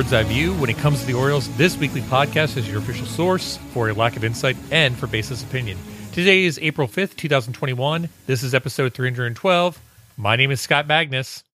[0.00, 0.54] Bird's Eye View.
[0.54, 3.92] When it comes to the Orioles, this weekly podcast is your official source for a
[3.92, 5.76] lack of insight and for baseless opinion.
[6.12, 8.08] Today is April 5th, 2021.
[8.24, 9.78] This is episode 312.
[10.16, 11.44] My name is Scott Magnus.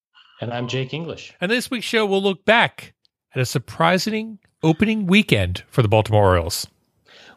[0.41, 1.34] And I'm Jake English.
[1.41, 2.95] And this week's show we'll look back
[3.34, 6.69] at a surprising opening weekend for the Baltimore Orioles.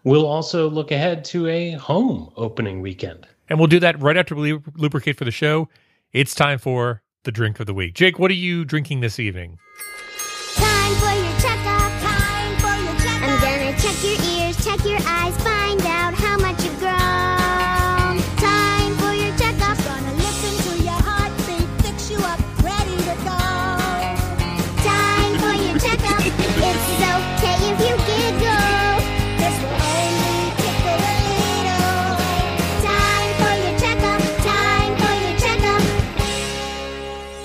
[0.03, 3.25] We'll also look ahead to a home opening weekend.
[3.49, 5.69] And we'll do that right after we lubricate for the show.
[6.13, 7.95] It's time for the drink of the week.
[7.95, 9.57] Jake, what are you drinking this evening?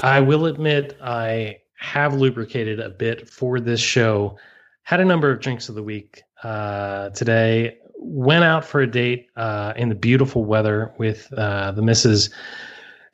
[0.05, 4.36] I will admit I have lubricated a bit for this show.
[4.83, 7.78] Had a number of drinks of the week uh, today.
[7.96, 12.28] Went out for a date uh, in the beautiful weather with uh, the missus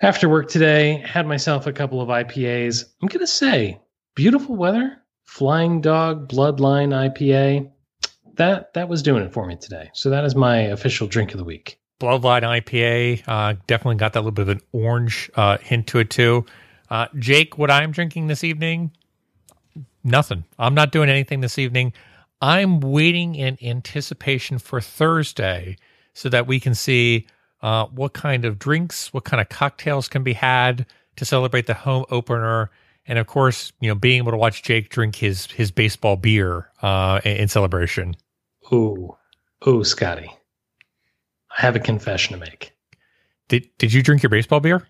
[0.03, 0.97] after work today.
[1.07, 2.87] Had myself a couple of IPAs.
[3.01, 3.79] I'm going to say,
[4.17, 7.71] beautiful weather, Flying Dog Bloodline IPA.
[8.35, 9.91] That that was doing it for me today.
[9.95, 11.79] So that is my official drink of the week.
[12.01, 13.23] Bloodline IPA.
[13.29, 16.45] Uh, definitely got that little bit of an orange uh, hint to it too.
[16.91, 18.91] Uh, Jake, what I'm drinking this evening?
[20.03, 20.45] Nothing.
[20.59, 21.93] I'm not doing anything this evening.
[22.41, 25.77] I'm waiting in anticipation for Thursday
[26.15, 27.27] so that we can see
[27.63, 31.75] uh, what kind of drinks, what kind of cocktails can be had to celebrate the
[31.75, 32.71] home opener,
[33.07, 36.71] and of course, you know, being able to watch Jake drink his his baseball beer
[36.81, 38.17] uh, in, celebration.
[38.73, 39.15] Ooh,
[39.67, 40.31] ooh, Scotty.
[41.59, 42.73] I have a confession to make.
[43.49, 44.87] Did Did you drink your baseball beer?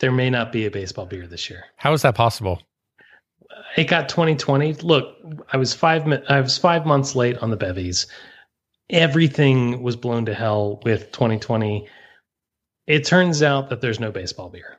[0.00, 1.64] There may not be a baseball beer this year.
[1.76, 2.62] How is that possible?
[3.76, 4.74] It got 2020.
[4.74, 5.16] Look,
[5.52, 6.02] I was five.
[6.28, 8.06] I was five months late on the bevies.
[8.90, 11.88] Everything was blown to hell with 2020.
[12.86, 14.78] It turns out that there's no baseball beer.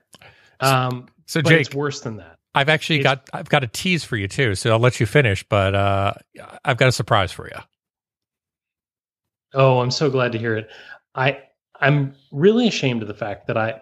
[0.60, 2.38] Um, So but Jake, it's worse than that.
[2.54, 5.06] I've actually It's- got I've got a tease for you too, so I'll let you
[5.06, 5.44] finish.
[5.44, 6.14] But uh,
[6.64, 7.60] I've got a surprise for you.
[9.54, 10.70] Oh, I'm so glad to hear it.
[11.16, 11.40] I
[11.80, 13.82] I'm really ashamed of the fact that I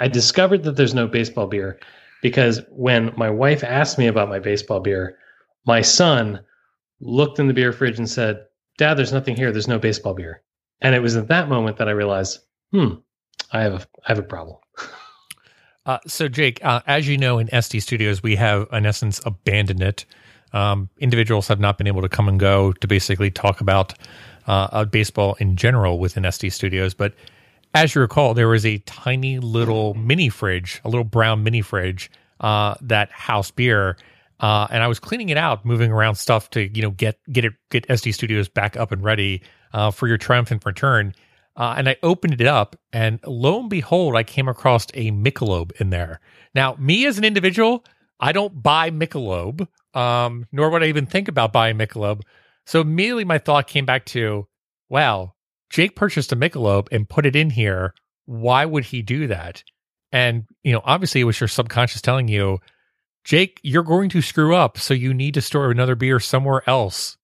[0.00, 1.78] I discovered that there's no baseball beer
[2.22, 5.18] because when my wife asked me about my baseball beer,
[5.66, 6.40] my son
[7.00, 8.44] looked in the beer fridge and said,
[8.78, 9.52] "Dad, there's nothing here.
[9.52, 10.42] There's no baseball beer."
[10.80, 12.40] And it was at that moment that I realized,
[12.72, 12.94] "Hmm,
[13.52, 14.58] I have a I have a problem."
[15.86, 19.80] Uh, so Jake, uh, as you know, in SD Studios, we have in essence abandoned
[19.80, 20.04] it.
[20.52, 23.94] Um, individuals have not been able to come and go to basically talk about
[24.48, 26.92] uh, uh, baseball in general within SD Studios.
[26.92, 27.14] But
[27.76, 32.10] as you recall, there was a tiny little mini fridge, a little brown mini fridge
[32.40, 33.98] uh, that housed beer.
[34.40, 37.44] Uh, and I was cleaning it out, moving around stuff to you know get get
[37.44, 39.42] it get SD Studios back up and ready
[39.74, 41.14] uh, for your triumphant return.
[41.54, 45.72] Uh, and I opened it up, and lo and behold, I came across a Michelob
[45.80, 46.20] in there.
[46.54, 47.84] Now, me as an individual,
[48.20, 52.22] I don't buy Michelob, um, nor would I even think about buying Michelob.
[52.66, 54.46] So immediately my thought came back to,
[54.90, 55.32] wow,
[55.70, 57.94] Jake purchased a Michelob and put it in here.
[58.26, 59.62] Why would he do that?
[60.12, 62.58] And, you know, obviously it was your subconscious telling you,
[63.24, 64.78] Jake, you're going to screw up.
[64.78, 67.16] So you need to store another beer somewhere else.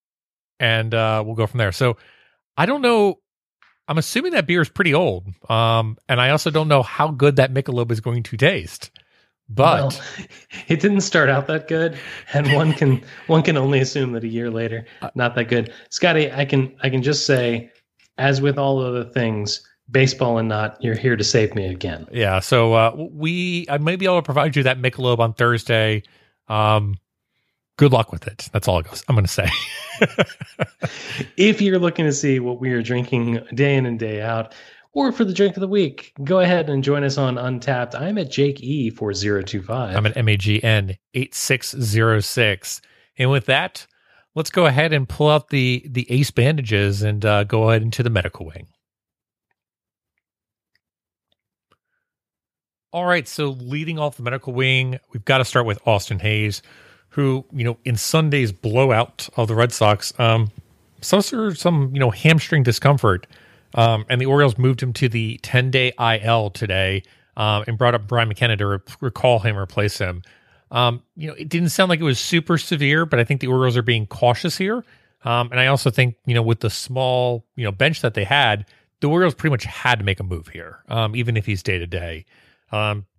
[0.59, 1.73] And uh, we'll go from there.
[1.73, 1.97] So
[2.57, 3.21] I don't know.
[3.89, 5.27] I'm assuming that beer is pretty old.
[5.49, 8.91] Um, and I also don't know how good that Michelob is going to taste.
[9.49, 10.27] But Well,
[10.69, 11.99] it didn't start out that good,
[12.33, 15.73] and one can one can only assume that a year later, not that good.
[15.91, 17.71] Scotty, I can I can just say,
[18.23, 22.07] as with all other things, baseball and not, you're here to save me again.
[22.13, 26.05] yeah, so uh, we I may be able to provide you that Michelob on Thursday.
[26.49, 26.99] Um,
[27.77, 28.49] good luck with it.
[28.53, 29.03] That's all I goes.
[29.09, 29.49] I'm going to say.
[31.37, 34.55] If you're looking to see what we are drinking day in and day out,
[34.93, 37.95] or for the drink of the week, go ahead and join us on Untappd.
[37.99, 39.97] I'm at Jake E four zero two five.
[39.97, 42.81] I'm at MAGN eight six zero six.
[43.19, 43.87] And with that,
[44.35, 48.03] let's go ahead and pull out the the ace bandages and uh, go ahead into
[48.03, 48.67] the medical wing.
[52.93, 56.61] All right, so leading off the medical wing, we've got to start with Austin Hays,
[57.11, 60.51] who you know in Sunday's blowout of the Red Sox, um,
[61.01, 61.23] some
[61.55, 63.27] some you know hamstring discomfort,
[63.75, 67.03] um, and the Orioles moved him to the 10 day IL today,
[67.37, 70.23] um, and brought up Ryan McKenna to re- recall him, replace him.
[70.73, 73.47] Um, you know, it didn't sound like it was super severe, but I think the
[73.47, 74.85] Orioles are being cautious here.
[75.25, 78.25] Um, and I also think you know with the small you know bench that they
[78.25, 78.67] had,
[79.01, 81.79] the Orioles pretty much had to make a move here, um, even if he's day
[81.79, 82.25] to day.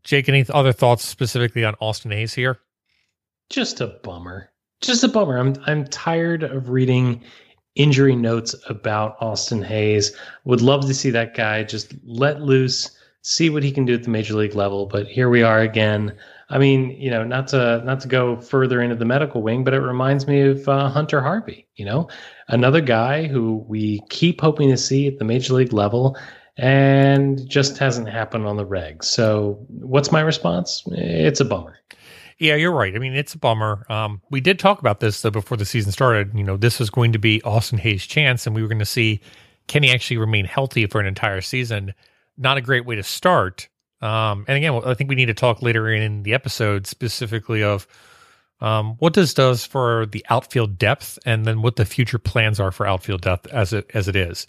[0.03, 2.59] Jake, any other thoughts specifically on Austin Hays here?
[3.49, 4.49] Just a bummer.
[4.81, 5.37] Just a bummer.
[5.37, 7.23] I'm I'm tired of reading
[7.75, 10.15] injury notes about Austin Hays.
[10.43, 12.91] Would love to see that guy just let loose,
[13.21, 14.85] see what he can do at the major league level.
[14.85, 16.15] But here we are again.
[16.53, 19.73] I mean, you know, not to not to go further into the medical wing, but
[19.73, 21.67] it reminds me of uh, Hunter Harvey.
[21.75, 22.09] You know,
[22.47, 26.15] another guy who we keep hoping to see at the major league level,
[26.57, 29.03] and just hasn't happened on the reg.
[29.03, 30.83] So, what's my response?
[30.91, 31.79] It's a bummer.
[32.37, 32.95] Yeah, you're right.
[32.95, 33.83] I mean, it's a bummer.
[33.89, 36.37] Um, we did talk about this though before the season started.
[36.37, 38.85] You know, this was going to be Austin Hays' chance, and we were going to
[38.85, 39.21] see
[39.67, 41.95] can he actually remain healthy for an entire season.
[42.37, 43.69] Not a great way to start.
[44.03, 47.87] Um, and again, I think we need to talk later in the episode specifically of
[48.59, 52.71] um, what this does for the outfield depth, and then what the future plans are
[52.71, 54.45] for outfield depth as it as it is.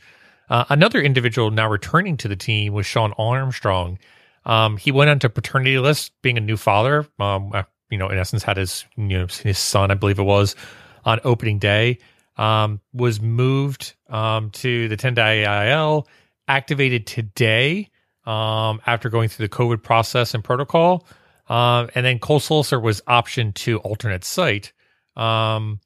[0.50, 3.98] Uh, another individual now returning to the team was Shawn Armstrong.
[4.44, 7.06] Um, he went on to paternity list, being a new father.
[7.20, 7.52] Um,
[7.90, 10.56] you know, in essence, had his you know his son, I believe it was,
[11.04, 11.98] on opening day.
[12.36, 16.08] Um, was moved um, to the 10 day IL,
[16.48, 17.90] activated today
[18.26, 21.06] um, after going through the COVID process and protocol.
[21.48, 24.72] Um, and then Cole Sulser was optioned to alternate site.
[25.16, 25.80] Um,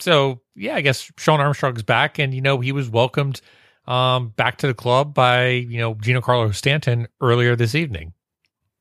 [0.00, 3.40] so yeah, I guess Shawn Armstrong's back, and you know he was welcomed
[3.86, 8.12] um, back to the club by you know Giancarlo Stanton earlier this evening.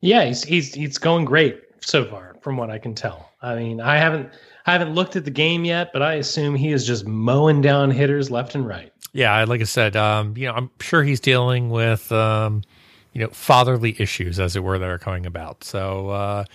[0.01, 3.29] Yeah, he's he's he's going great so far, from what I can tell.
[3.41, 4.29] I mean, I haven't
[4.65, 7.91] I haven't looked at the game yet, but I assume he is just mowing down
[7.91, 8.91] hitters left and right.
[9.13, 12.63] Yeah, like I said, um, you know, I'm sure he's dealing with um,
[13.13, 15.63] you know fatherly issues, as it were, that are coming about.
[15.63, 16.45] So, uh,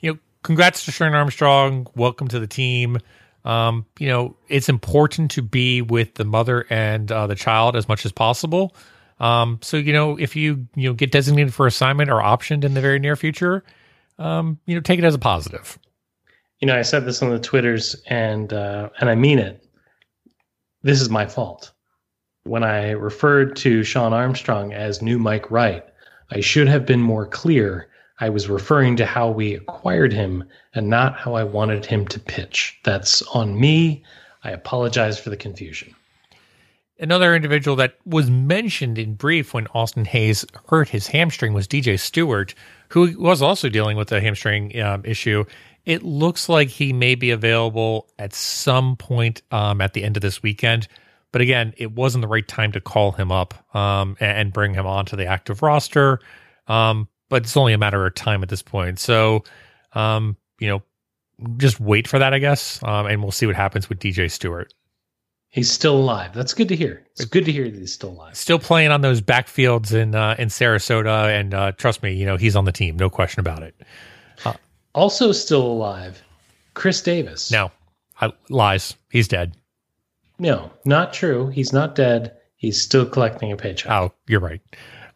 [0.00, 1.86] you know, congrats to Shawn Armstrong.
[1.94, 2.98] Welcome to the team.
[3.44, 7.88] Um, you know, it's important to be with the mother and uh, the child as
[7.88, 8.74] much as possible.
[9.20, 12.74] Um, so you know, if you you know get designated for assignment or optioned in
[12.74, 13.64] the very near future,
[14.18, 15.78] um, you know, take it as a positive.
[16.60, 19.64] You know, I said this on the Twitters, and uh, and I mean it.
[20.82, 21.72] This is my fault.
[22.44, 25.84] When I referred to Shawn Armstrong as new Mike Wright,
[26.30, 27.88] I should have been more clear.
[28.20, 30.44] I was referring to how we acquired him
[30.74, 32.78] and not how I wanted him to pitch.
[32.84, 34.02] That's on me.
[34.44, 35.94] I apologize for the confusion.
[37.00, 41.98] Another individual that was mentioned in brief when Austin Hays hurt his hamstring was DJ
[41.98, 42.54] Stewart,
[42.88, 45.44] who was also dealing with a hamstring um, issue.
[45.86, 50.22] It looks like he may be available at some point um, at the end of
[50.22, 50.88] this weekend.
[51.32, 54.86] But again, it wasn't the right time to call him up um, and, bring him
[54.86, 56.20] onto the active roster.
[56.66, 58.98] Um, but it's only a matter of time at this point.
[58.98, 59.44] So,
[59.92, 60.82] um, you know,
[61.58, 64.72] just wait for that, I guess, um, and we'll see what happens with DJ Stewart.
[65.50, 66.34] He's still alive.
[66.34, 67.06] That's good to hear.
[67.12, 68.36] It's good to hear that he's still alive.
[68.36, 72.36] Still playing on those backfields in uh, in Sarasota, and uh, trust me, you know
[72.36, 73.74] he's on the team, no question about it.
[74.44, 74.52] Uh,
[74.94, 76.22] also, still alive,
[76.74, 77.50] Chris Davis.
[77.50, 77.70] No,
[78.20, 78.94] I, lies.
[79.10, 79.56] He's dead.
[80.38, 81.48] No, not true.
[81.48, 82.36] He's not dead.
[82.56, 83.90] He's still collecting a paycheck.
[83.90, 84.60] Oh, you're right.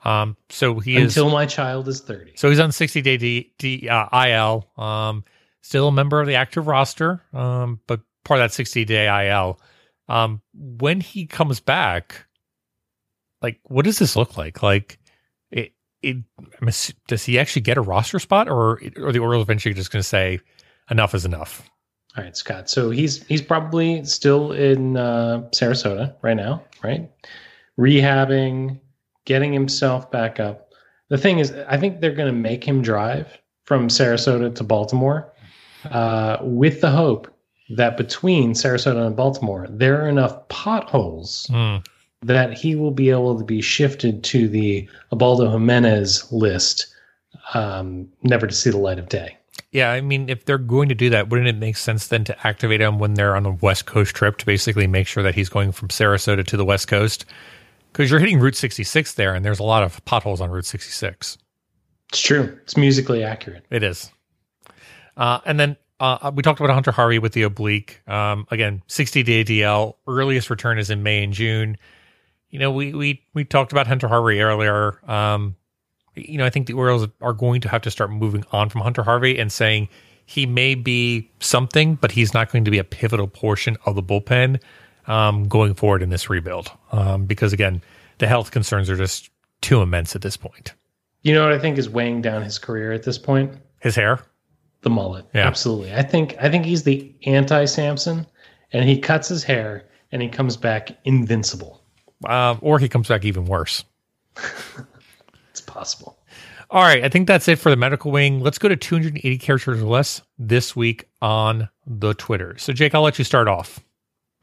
[0.04, 2.32] Um, so he until is until my child is thirty.
[2.36, 4.68] So he's on sixty day D, D, uh, IL.
[4.76, 5.24] Um,
[5.60, 7.22] still a member of the active roster.
[7.32, 9.60] Um, but part of that sixty day IL.
[10.08, 12.26] Um, when he comes back,
[13.40, 14.62] like, what does this look like?
[14.62, 14.98] Like,
[15.50, 16.16] it, it
[17.06, 20.08] does he actually get a roster spot, or or the Orioles eventually just going to
[20.08, 20.40] say
[20.90, 21.68] enough is enough?
[22.16, 22.68] All right, Scott.
[22.68, 27.10] So he's he's probably still in uh, Sarasota right now, right?
[27.78, 28.78] Rehabbing,
[29.24, 30.72] getting himself back up.
[31.08, 35.32] The thing is, I think they're going to make him drive from Sarasota to Baltimore,
[35.90, 37.28] uh, with the hope
[37.70, 41.84] that between Sarasota and Baltimore, there are enough potholes mm.
[42.22, 46.88] that he will be able to be shifted to the Ubaldo Jimenez list,
[47.54, 49.36] um, never to see the light of day.
[49.70, 52.46] Yeah, I mean, if they're going to do that, wouldn't it make sense then to
[52.46, 55.48] activate him when they're on the West Coast trip to basically make sure that he's
[55.48, 57.24] going from Sarasota to the West Coast?
[57.92, 61.38] Because you're hitting Route 66 there, and there's a lot of potholes on Route 66.
[62.10, 62.58] It's true.
[62.62, 63.64] It's musically accurate.
[63.70, 64.10] It is.
[65.16, 68.00] Uh, and then uh, we talked about Hunter Harvey with the oblique.
[68.08, 69.94] Um, again, 60 day DL.
[70.06, 71.78] Earliest return is in May and June.
[72.50, 75.00] You know, we we we talked about Hunter Harvey earlier.
[75.10, 75.56] Um,
[76.14, 78.80] you know, I think the Orioles are going to have to start moving on from
[78.82, 79.88] Hunter Harvey and saying
[80.26, 84.02] he may be something, but he's not going to be a pivotal portion of the
[84.02, 84.60] bullpen.
[85.08, 86.70] um, going forward in this rebuild.
[86.92, 87.82] Um, because again,
[88.18, 90.74] the health concerns are just too immense at this point.
[91.22, 93.52] You know what I think is weighing down his career at this point?
[93.80, 94.20] His hair,
[94.82, 95.24] The mullet.
[95.34, 95.46] Yeah.
[95.48, 95.92] Absolutely.
[95.92, 98.26] I think I think he's the anti Samson
[98.72, 101.82] and he cuts his hair and he comes back invincible.
[102.24, 103.84] uh, or he comes back even worse.
[105.52, 106.18] It's possible.
[106.70, 108.40] All right, I think that's it for the medical wing.
[108.40, 112.56] Let's go to 280 characters or less this week on the Twitter.
[112.56, 113.78] So, Jake, I'll let you start off.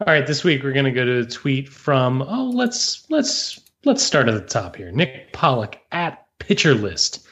[0.05, 3.59] All right, this week we're going to go to a tweet from oh, let's let's
[3.85, 4.91] let's start at the top here.
[4.91, 7.27] Nick Pollack at Pitcher List.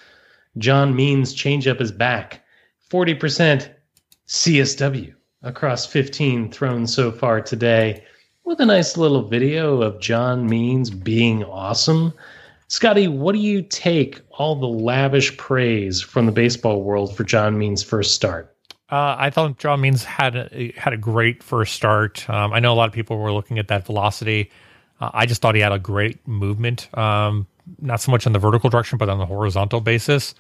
[0.58, 2.44] John Means change up is back.
[2.90, 3.72] 40%
[4.28, 8.04] CSW across 15 thrown so far today
[8.44, 12.12] with a nice little video of John Means being awesome.
[12.70, 17.58] Scotty, what do you take all the lavish praise from the baseball world for John
[17.58, 18.54] Means' first start?
[18.90, 22.30] Uh, I thought John Means had a, had a great first start.
[22.30, 24.52] Um, I know a lot of people were looking at that velocity.
[25.00, 27.48] Uh, I just thought he had a great movement, um,
[27.80, 30.36] not so much on the vertical direction, but on the horizontal basis.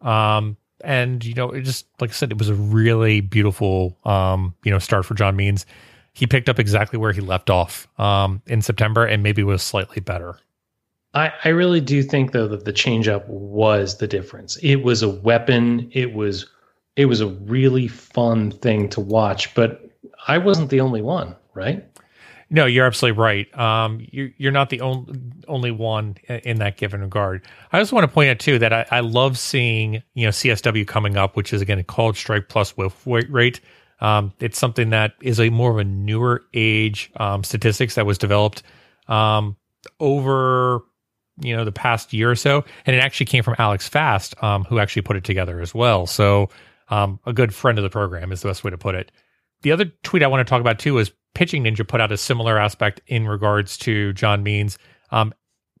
[0.00, 4.54] Um, and you know, it just like I said, it was a really beautiful, um,
[4.64, 5.64] you know, start for John Means.
[6.12, 10.00] He picked up exactly where he left off um, in September, and maybe was slightly
[10.00, 10.38] better.
[11.14, 14.56] I, I really do think though that the changeup was the difference.
[14.62, 15.90] It was a weapon.
[15.92, 16.46] It was
[16.96, 19.90] it was a really fun thing to watch, but
[20.28, 21.84] I wasn't the only one, right?
[22.50, 23.58] No, you're absolutely right.
[23.58, 27.46] Um, you, you're not the only only one in that given regard.
[27.72, 30.86] I also want to point out too that I, I love seeing you know CSW
[30.86, 33.60] coming up, which is again a called strike plus whiff rate.
[34.00, 38.18] Um, it's something that is a more of a newer age um, statistics that was
[38.18, 38.62] developed
[39.08, 39.56] um,
[40.00, 40.82] over
[41.40, 44.64] you know the past year or so, and it actually came from Alex Fast, um,
[44.64, 46.06] who actually put it together as well.
[46.06, 46.50] So
[46.88, 49.10] um, a good friend of the program is the best way to put it.
[49.62, 52.16] The other tweet I want to talk about too is Pitching Ninja put out a
[52.16, 54.78] similar aspect in regards to John Means,
[55.10, 55.32] um,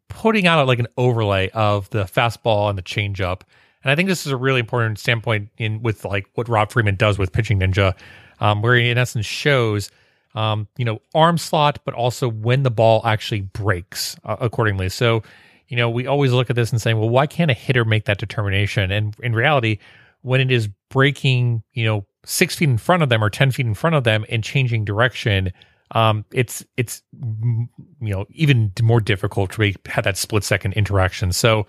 [0.08, 3.42] putting out like an overlay of the fastball and the changeup.
[3.84, 6.96] And I think this is a really important standpoint in with like what Rob Friedman
[6.96, 7.94] does with Pitching Ninja,
[8.40, 9.90] um, where he in essence shows,
[10.34, 14.88] um, you know, arm slot, but also when the ball actually breaks uh, accordingly.
[14.88, 15.22] So,
[15.68, 18.04] you know, we always look at this and saying, well, why can't a hitter make
[18.06, 18.90] that determination?
[18.90, 19.78] And in reality,
[20.22, 23.66] when it is breaking, you know, six feet in front of them or 10 feet
[23.66, 25.52] in front of them and changing direction,
[25.92, 27.68] um, it's, it's, mm,
[28.00, 31.32] you know, even more difficult to have that split second interaction.
[31.32, 31.66] So,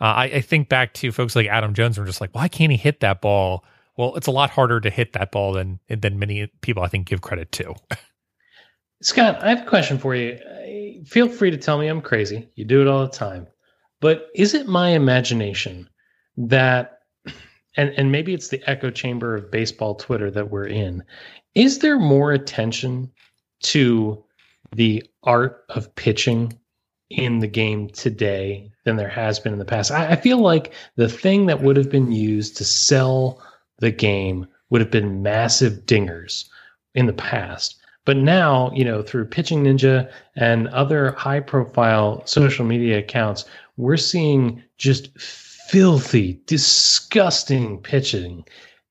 [0.00, 2.72] uh, I, I think back to folks like Adam Jones are just like, why can't
[2.72, 3.64] he hit that ball?
[3.96, 7.06] Well, it's a lot harder to hit that ball than, than many people I think
[7.06, 7.74] give credit to.
[9.02, 10.38] Scott, I have a question for you.
[11.06, 12.48] Feel free to tell me I'm crazy.
[12.54, 13.46] You do it all the time.
[14.00, 15.88] But is it my imagination
[16.36, 16.94] that
[17.76, 21.02] and and maybe it's the echo chamber of baseball Twitter that we're in.
[21.54, 23.10] Is there more attention
[23.62, 24.22] to
[24.72, 26.58] the art of pitching
[27.10, 29.90] in the game today than there has been in the past?
[29.90, 33.42] I, I feel like the thing that would have been used to sell
[33.78, 36.48] the game would have been massive dingers
[36.94, 37.76] in the past.
[38.04, 43.96] But now, you know, through Pitching Ninja and other high profile social media accounts, we're
[43.96, 48.44] seeing just filthy, disgusting pitching.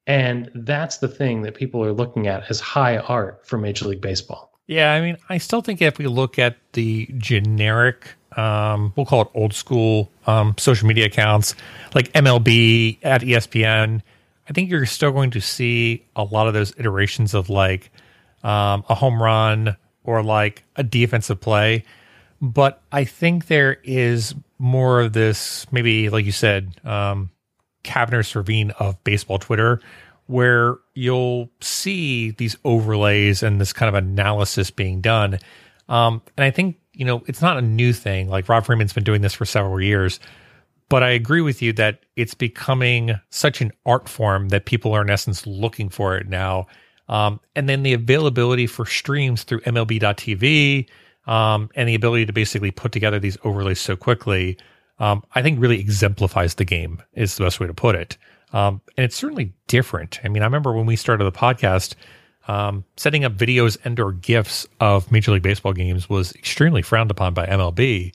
[0.08, 4.02] And that's the thing that people are looking at as high art for Major League
[4.02, 4.52] Baseball.
[4.68, 9.24] Yeah, I mean, I still think if we look at the generic, um, we'll call
[9.24, 11.54] it old school um, social media accounts
[11.94, 14.02] like MLB at ESPN,
[14.50, 17.92] I think you're still going to see a lot of those iterations of like
[18.44, 21.86] um, a home run or like a defensive play.
[22.42, 27.30] But I think there is more of this, maybe like you said, um,
[27.84, 29.80] cavernous ravine of baseball Twitter,
[30.26, 35.40] where you'll see these overlays and this kind of analysis being done.
[35.88, 38.30] Um, and I think, you know, it's not a new thing.
[38.30, 40.20] Like Rob Friedman's been doing this for several years.
[40.94, 45.02] But I agree with you that it's becoming such an art form that people are
[45.02, 46.68] in essence looking for it now.
[47.10, 50.88] Um, and then the availability for streams through MLB.TV
[51.26, 54.56] um, and the ability to basically put together these overlays so quickly,
[55.00, 58.16] um, I think really exemplifies the game, is the best way to put it.
[58.52, 60.20] Um, and it's certainly different.
[60.24, 61.96] I mean, I remember when we started the podcast,
[62.48, 67.10] um, setting up videos and or GIFs of Major League Baseball games was extremely frowned
[67.10, 68.14] upon by MLB.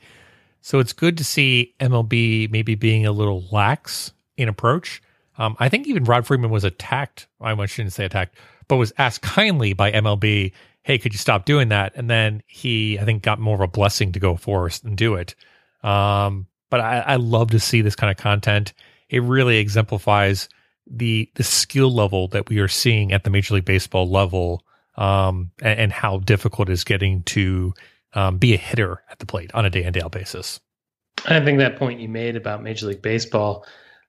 [0.61, 5.03] So it's good to see MLB maybe being a little lax in approach.
[5.39, 7.29] Um, I think even Rob Friedman was attacked.
[7.41, 8.37] I shouldn't say attacked,
[8.67, 12.99] but was asked kindly by MLB, "Hey, could you stop doing that?" And then he,
[12.99, 15.35] I think, got more of a blessing to go forth and do it.
[15.83, 18.73] Um, but I, I love to see this kind of content.
[19.09, 20.49] It really exemplifies
[20.91, 24.65] the the skill level that we are seeing at the Major League Baseball level
[24.97, 27.73] um, and, and how difficult it is getting to
[28.15, 30.61] um, be a hitter at the plate on a day in day out basis.
[31.27, 33.67] I think that point you made about Major League Baseball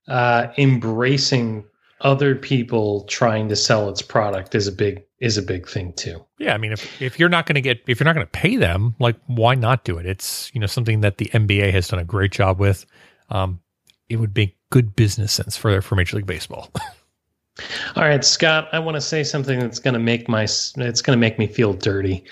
[0.08, 1.65] uh, embracing
[2.01, 6.24] other people trying to sell its product is a big is a big thing too.
[6.38, 8.32] Yeah, I mean, if if you're not going to get if you're not going to
[8.32, 10.06] pay them, like why not do it?
[10.06, 12.86] It's you know something that the NBA has done a great job with.
[13.29, 13.60] Um,
[14.08, 16.70] it would make good business sense for for Major League Baseball.
[17.96, 21.18] All right, Scott, I want to say something that's going to make my it's going
[21.18, 22.24] to make me feel dirty.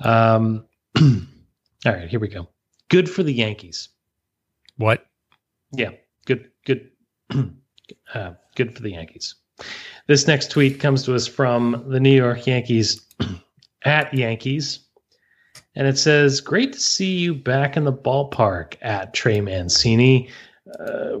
[0.00, 0.64] Um,
[0.96, 2.48] all right, here we go.
[2.88, 3.88] Good for the Yankees.
[4.76, 5.06] what?
[5.72, 5.90] Yeah,
[6.26, 6.90] good, good,
[8.14, 9.34] uh, good for the Yankees.
[10.06, 13.04] This next tweet comes to us from the New York Yankees
[13.84, 14.80] at Yankees,
[15.74, 20.30] and it says, "Great to see you back in the ballpark." At Trey Mancini,
[20.78, 21.18] uh,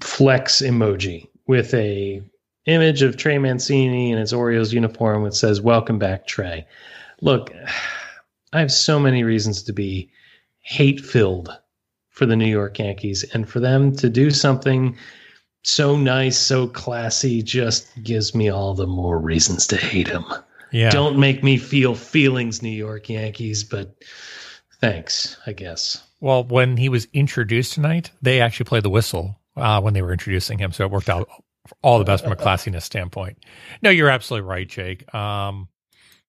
[0.00, 2.22] flex emoji with a
[2.66, 6.66] image of Trey Mancini in his Orioles uniform, which says, "Welcome back, Trey."
[7.20, 7.50] Look,
[8.52, 10.10] I have so many reasons to be
[10.60, 11.50] hate filled
[12.10, 14.96] for the New York Yankees, and for them to do something
[15.62, 20.24] so nice, so classy, just gives me all the more reasons to hate them.
[20.72, 23.94] Yeah, Don't make me feel feelings, New York Yankees, but
[24.80, 26.02] thanks, I guess.
[26.20, 30.12] Well, when he was introduced tonight, they actually played the whistle uh, when they were
[30.12, 31.28] introducing him, so it worked out
[31.82, 33.44] all the best from a classiness standpoint.
[33.82, 35.12] No, you're absolutely right, Jake.
[35.14, 35.68] Um,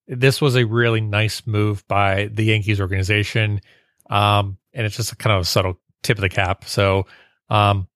[0.07, 3.61] this was a really nice move by the Yankees organization,
[4.09, 6.65] um, and it's just a kind of a subtle tip of the cap.
[6.65, 7.05] So
[7.49, 7.87] um,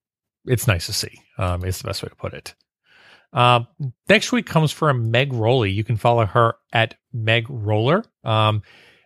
[0.46, 1.22] it's nice to see.
[1.38, 2.54] Um, it's the best way to put it.
[3.34, 3.68] Um,
[4.10, 5.72] next week comes from Meg Rowley.
[5.72, 8.04] You can follow her at Meg Roller.
[8.24, 8.62] Um,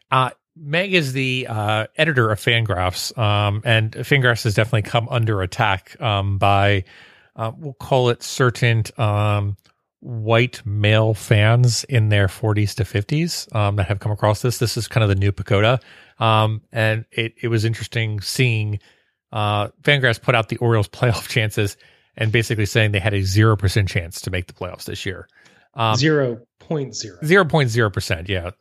[0.10, 5.42] uh, Meg is the uh, editor of Fangraphs, um, and Fangraphs has definitely come under
[5.42, 6.86] attack um, by,
[7.36, 9.58] uh, we'll call it certain um,
[10.06, 14.60] white male fans in their 40s to 50s um, that have come across this.
[14.60, 15.80] This is kind of the new Pagoda.
[16.20, 18.80] Um, and it, it was interesting seeing
[19.32, 21.76] uh, Fangraphs put out the Orioles playoff chances
[22.16, 25.28] and basically saying they had a 0% chance to make the playoffs this year.
[25.74, 27.18] Um, Zero point zero.
[27.22, 28.52] 0.0%, yeah.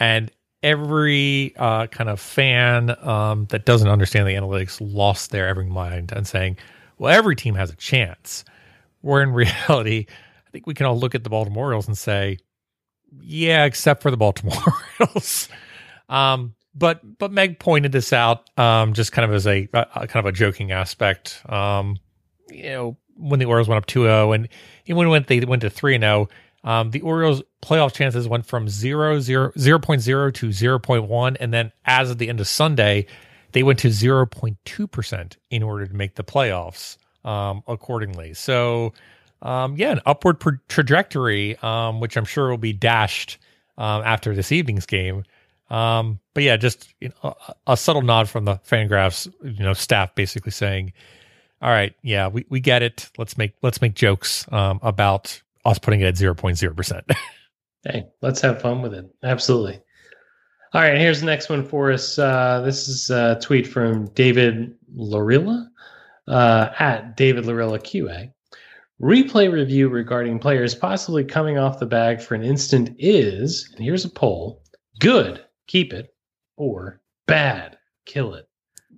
[0.00, 0.30] And
[0.62, 6.12] every uh, kind of fan um, that doesn't understand the analytics lost their every mind
[6.12, 6.56] and saying,
[6.98, 8.44] well, every team has a chance.
[9.02, 10.06] Where in reality,
[10.54, 12.38] think we can all look at the Baltimore Orioles and say,
[13.20, 14.56] yeah, except for the Baltimore
[15.00, 15.48] Orioles.
[16.08, 20.24] Um, but but Meg pointed this out um, just kind of as a, a kind
[20.24, 21.42] of a joking aspect.
[21.48, 21.98] Um,
[22.50, 24.48] you know, when the Orioles went up 2-0 and
[24.86, 26.28] even when they went to 3 0,
[26.62, 31.36] um, the Orioles playoff chances went from 0, 0, 0.0 to 0.1.
[31.40, 33.06] And then as of the end of Sunday,
[33.52, 38.34] they went to 0.2% in order to make the playoffs um, accordingly.
[38.34, 38.92] So,
[39.44, 43.38] um, yeah, an upward pro- trajectory, um, which I'm sure will be dashed
[43.78, 45.24] um, after this evening's game.
[45.70, 49.74] Um, but yeah, just you know, a, a subtle nod from the Fangraphs, you know,
[49.74, 50.92] staff basically saying,
[51.62, 53.10] "All right, yeah, we, we get it.
[53.18, 57.04] Let's make let's make jokes um, about us putting it at zero point zero percent."
[57.86, 59.04] Hey, let's have fun with it.
[59.22, 59.78] Absolutely.
[60.72, 62.18] All right, here's the next one for us.
[62.18, 65.68] Uh, this is a tweet from David Laurila
[66.26, 68.32] uh, at David Laurila QA.
[69.02, 74.04] Replay review regarding players possibly coming off the bag for an instant is, and here's
[74.04, 74.62] a poll
[75.00, 76.14] good, keep it,
[76.56, 77.76] or bad,
[78.06, 78.48] kill it.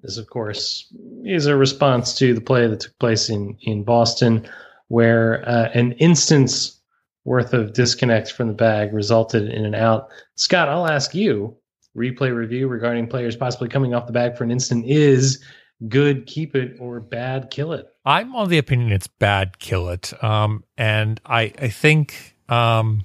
[0.02, 0.92] This, of course,
[1.24, 4.46] is a response to the play that took place in, in Boston,
[4.88, 6.80] where uh, an instance
[7.24, 10.11] worth of disconnect from the bag resulted in an out.
[10.37, 11.56] Scott, I'll ask you
[11.96, 15.42] replay review regarding players possibly coming off the bag for an instant is
[15.88, 17.92] good, keep it, or bad, kill it.
[18.04, 20.12] I'm of the opinion it's bad, kill it.
[20.22, 23.04] Um, and I I think um,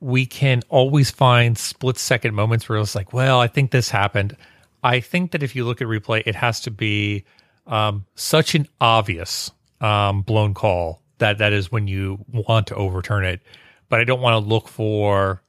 [0.00, 4.36] we can always find split second moments where it's like, well, I think this happened.
[4.82, 7.24] I think that if you look at replay, it has to be
[7.66, 13.24] um, such an obvious um, blown call that that is when you want to overturn
[13.24, 13.40] it.
[13.88, 15.42] But I don't want to look for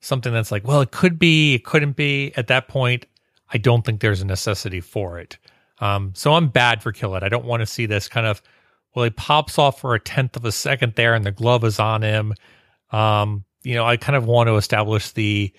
[0.00, 2.32] something that's like, well, it could be, it couldn't be.
[2.36, 3.06] At that point,
[3.52, 5.38] I don't think there's a necessity for it.
[5.80, 7.22] Um, so I'm bad for kill it.
[7.22, 8.42] I don't want to see this kind of,
[8.94, 11.78] well, he pops off for a tenth of a second there and the glove is
[11.78, 12.34] on him.
[12.90, 15.52] Um, you know, I kind of want to establish the,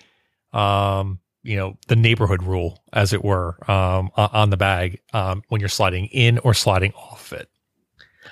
[0.52, 5.60] um, you know, the neighborhood rule, as it were, um, on the bag um, when
[5.60, 7.48] you're sliding in or sliding off it.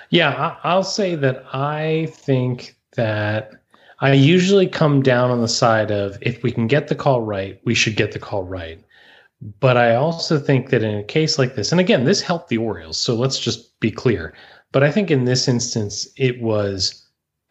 [0.09, 3.53] Yeah, I'll say that I think that
[3.99, 7.59] I usually come down on the side of if we can get the call right,
[7.65, 8.79] we should get the call right.
[9.41, 12.57] But I also think that in a case like this, and again, this helped the
[12.57, 14.33] Orioles, so let's just be clear.
[14.71, 17.07] But I think in this instance, it was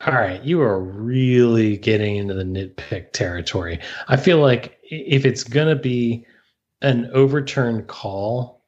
[0.06, 3.80] All right, you are really getting into the nitpick territory.
[4.06, 6.24] I feel like if it's going to be
[6.82, 8.62] an overturned call,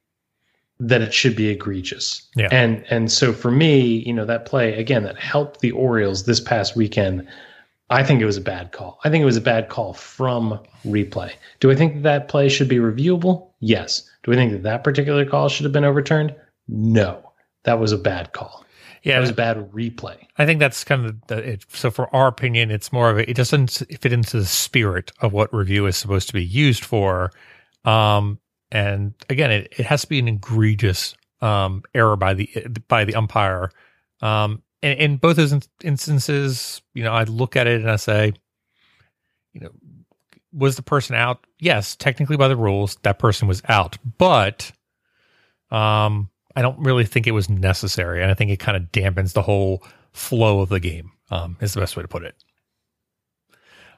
[0.80, 2.28] that it should be egregious.
[2.34, 2.48] Yeah.
[2.50, 6.40] And and so for me, you know, that play again that helped the Orioles this
[6.40, 7.28] past weekend,
[7.90, 9.00] I think it was a bad call.
[9.04, 11.32] I think it was a bad call from replay.
[11.58, 13.48] Do I think that, that play should be reviewable?
[13.58, 14.08] Yes.
[14.22, 16.34] Do I think that that particular call should have been overturned?
[16.68, 17.32] No.
[17.64, 18.64] That was a bad call.
[19.02, 20.16] Yeah, That was a bad replay.
[20.38, 21.64] I think that's kind of the, it.
[21.70, 25.32] So for our opinion, it's more of a, it doesn't fit into the spirit of
[25.32, 27.32] what review is supposed to be used for.
[27.84, 28.38] Um,
[28.70, 32.48] and again, it, it has to be an egregious um, error by the
[32.88, 33.70] by the umpire.
[34.20, 37.96] Um, and in both those in- instances, you know, I look at it and I
[37.96, 38.32] say,
[39.52, 39.70] you know,
[40.52, 41.46] was the person out?
[41.58, 44.72] Yes, technically by the rules, that person was out, but
[45.70, 49.32] um, I don't really think it was necessary, and I think it kind of dampens
[49.32, 51.12] the whole flow of the game.
[51.30, 52.34] Um, is the best way to put it.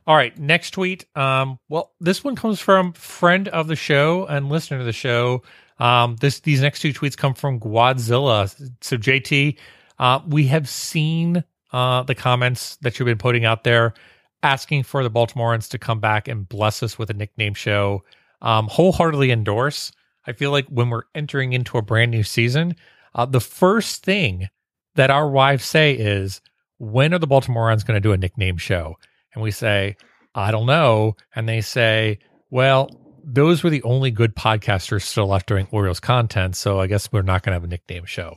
[0.07, 1.07] All right, next tweet.
[1.17, 5.43] Um, well, this one comes from friend of the show and listener to the show.
[5.79, 8.51] Um, this these next two tweets come from Godzilla.
[8.83, 9.57] So JT,
[10.03, 13.95] uh, we have seen uh, the comments that you've been putting out there,
[14.43, 18.03] asking for the Baltimoreans to come back and bless us with a nickname show.
[18.43, 19.93] Um, wholeheartedly endorse.
[20.27, 22.75] I feel like when we're entering into a brand new season,
[23.15, 24.49] uh, the first thing
[24.97, 26.41] that our wives say is,
[26.79, 28.97] "When are the Baltimoreans going to do a nickname show?"
[29.35, 29.97] And we say,
[30.35, 32.19] "I don't know," and they say,
[32.51, 32.91] "Well."
[33.25, 37.23] Those were the only good podcasters still left doing Orioles content, so I guess we're
[37.23, 38.37] not going to have a nickname show.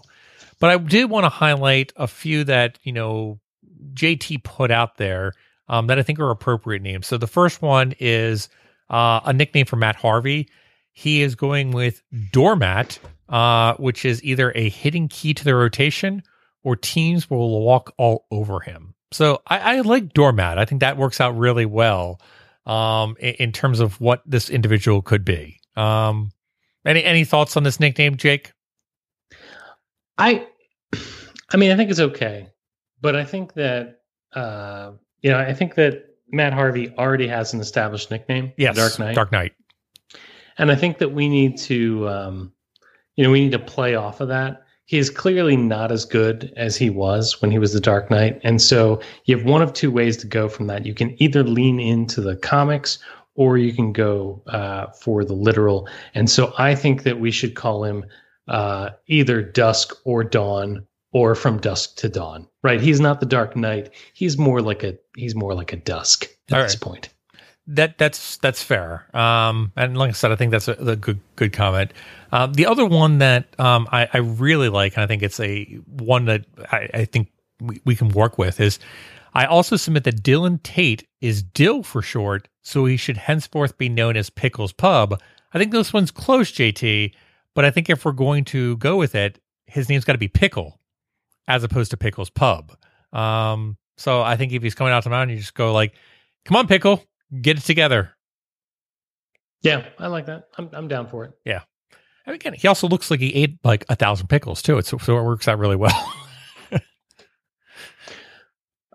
[0.59, 3.39] But I did want to highlight a few that you know
[3.93, 5.33] JT put out there
[5.67, 7.07] um, that I think are appropriate names.
[7.07, 8.49] So the first one is
[8.89, 10.49] uh, a nickname for Matt Harvey.
[10.93, 16.23] He is going with Doormat, uh, which is either a hidden key to the rotation
[16.63, 18.95] or teams will walk all over him.
[19.11, 20.57] So I, I like Doormat.
[20.57, 22.19] I think that works out really well
[22.65, 25.59] um, in, in terms of what this individual could be.
[25.75, 26.31] Um,
[26.85, 28.53] any any thoughts on this nickname, Jake?
[30.17, 30.47] I,
[31.51, 32.49] I mean, I think it's okay,
[33.01, 34.01] but I think that
[34.33, 38.99] uh, you know, I think that Matt Harvey already has an established nickname, Yes, Dark
[38.99, 39.53] Knight, Dark Knight.
[40.57, 42.53] and I think that we need to, um,
[43.15, 44.63] you know, we need to play off of that.
[44.85, 48.39] He is clearly not as good as he was when he was the Dark Knight,
[48.43, 50.85] and so you have one of two ways to go from that.
[50.85, 52.99] You can either lean into the comics,
[53.35, 55.87] or you can go uh, for the literal.
[56.13, 58.05] And so I think that we should call him
[58.47, 62.47] uh, either Dusk or Dawn, or from Dusk to Dawn.
[62.63, 62.81] Right?
[62.81, 63.91] He's not the Dark Knight.
[64.13, 66.81] He's more like a he's more like a Dusk at All this right.
[66.81, 67.09] point.
[67.67, 69.07] That that's that's fair.
[69.15, 71.91] Um, and like I said, I think that's a, a good good comment.
[72.31, 75.63] Um, the other one that um, I, I really like, and I think it's a
[75.87, 78.79] one that I, I think we, we can work with is.
[79.37, 83.89] I also submit that Dylan Tate is Dill for short, so he should henceforth be
[83.89, 85.19] known as Pickles Pub.
[85.53, 87.11] I think this one's close, JT,
[87.55, 90.27] but I think if we're going to go with it, his name's got to be
[90.27, 90.79] Pickle,
[91.47, 92.77] as opposed to Pickles Pub.
[93.11, 95.93] Um, so I think if he's coming out to mountain, you just go like,
[96.43, 97.03] "Come on, Pickle,
[97.41, 98.11] get it together."
[99.61, 100.49] Yeah, I like that.
[100.57, 101.31] I'm I'm down for it.
[101.45, 101.61] Yeah.
[102.27, 104.77] And again, he also looks like he ate like a thousand pickles too.
[104.77, 105.91] It's, so it works out really well.
[106.71, 106.79] All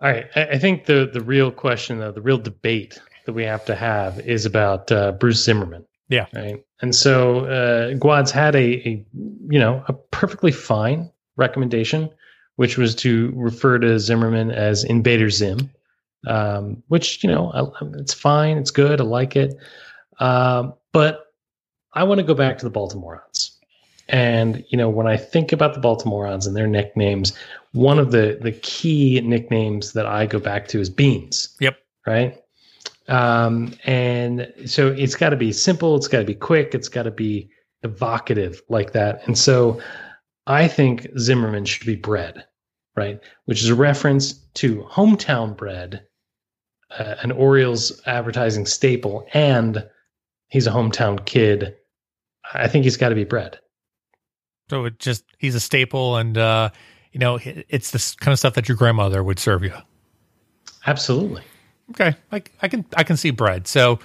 [0.01, 0.25] right.
[0.35, 3.75] I, I think the the real question, though, the real debate that we have to
[3.75, 5.85] have is about uh, Bruce Zimmermann.
[6.11, 6.27] Yeah.
[6.35, 6.63] Right.
[6.81, 9.05] And so uh, Guad's had a, a
[9.49, 12.09] you know a perfectly fine recommendation,
[12.57, 15.71] which was to refer to Zimmermann as Invader Zim,
[16.27, 19.55] um, which you know I, it's fine, it's good, I like it,
[20.19, 21.27] um, but
[21.93, 23.57] I want to go back to the Baltimoreans.
[24.09, 27.31] And you know, when I think about the Baltimoreans and their nicknames,
[27.71, 31.55] one of the the key nicknames that I go back to is Beans.
[31.61, 31.77] Yep.
[32.05, 32.37] Right.
[33.11, 35.97] Um, and so it's got to be simple.
[35.97, 36.73] It's got to be quick.
[36.73, 37.49] It's got to be
[37.83, 39.21] evocative like that.
[39.27, 39.81] And so
[40.47, 42.45] I think Zimmermann should be bread,
[42.95, 43.19] right?
[43.45, 46.05] Which is a reference to hometown bread,
[46.97, 49.85] uh, an Orioles advertising staple, and
[50.47, 51.75] he's a hometown kid.
[52.53, 53.59] I think he's got to be bread.
[54.69, 56.69] so it just he's a staple, and uh,
[57.11, 59.73] you know it's this kind of stuff that your grandmother would serve you.
[60.87, 61.43] Absolutely.
[61.91, 63.67] Okay, like I can I can see bread.
[63.67, 63.99] So,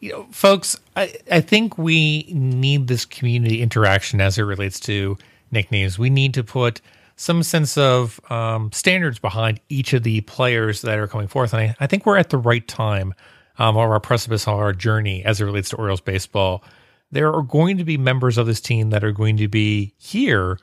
[0.00, 5.16] you know, folks, I I think we need this community interaction as it relates to
[5.50, 5.98] nicknames.
[5.98, 6.80] We need to put
[7.16, 11.62] some sense of um, standards behind each of the players that are coming forth, and
[11.62, 13.14] I, I think we're at the right time
[13.58, 16.64] um, of our precipice of our journey as it relates to Orioles baseball.
[17.10, 20.58] There are going to be members of this team that are going to be here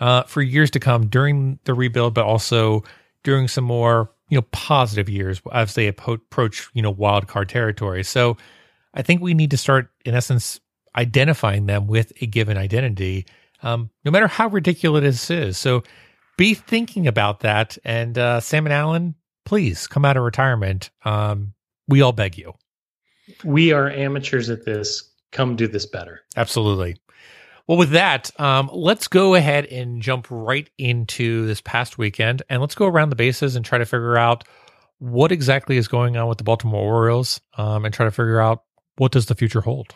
[0.00, 2.82] uh, for years to come during the rebuild, but also
[3.22, 8.02] during some more you know positive years as they approach you know wild card territory.
[8.02, 8.36] So
[8.94, 10.60] I think we need to start in essence
[10.96, 13.26] identifying them with a given identity,
[13.62, 15.58] um, no matter how ridiculous this is.
[15.58, 15.82] So
[16.36, 17.78] be thinking about that.
[17.84, 19.14] And uh, Sam and Allen,
[19.44, 20.90] please come out of retirement.
[21.04, 21.54] Um,
[21.86, 22.54] we all beg you.
[23.44, 25.08] We are amateurs at this.
[25.32, 26.22] Come do this better.
[26.36, 26.96] Absolutely.
[27.70, 32.60] Well, with that, um, let's go ahead and jump right into this past weekend and
[32.60, 34.42] let's go around the bases and try to figure out
[34.98, 38.64] what exactly is going on with the Baltimore Orioles um, and try to figure out
[38.96, 39.94] what does the future hold.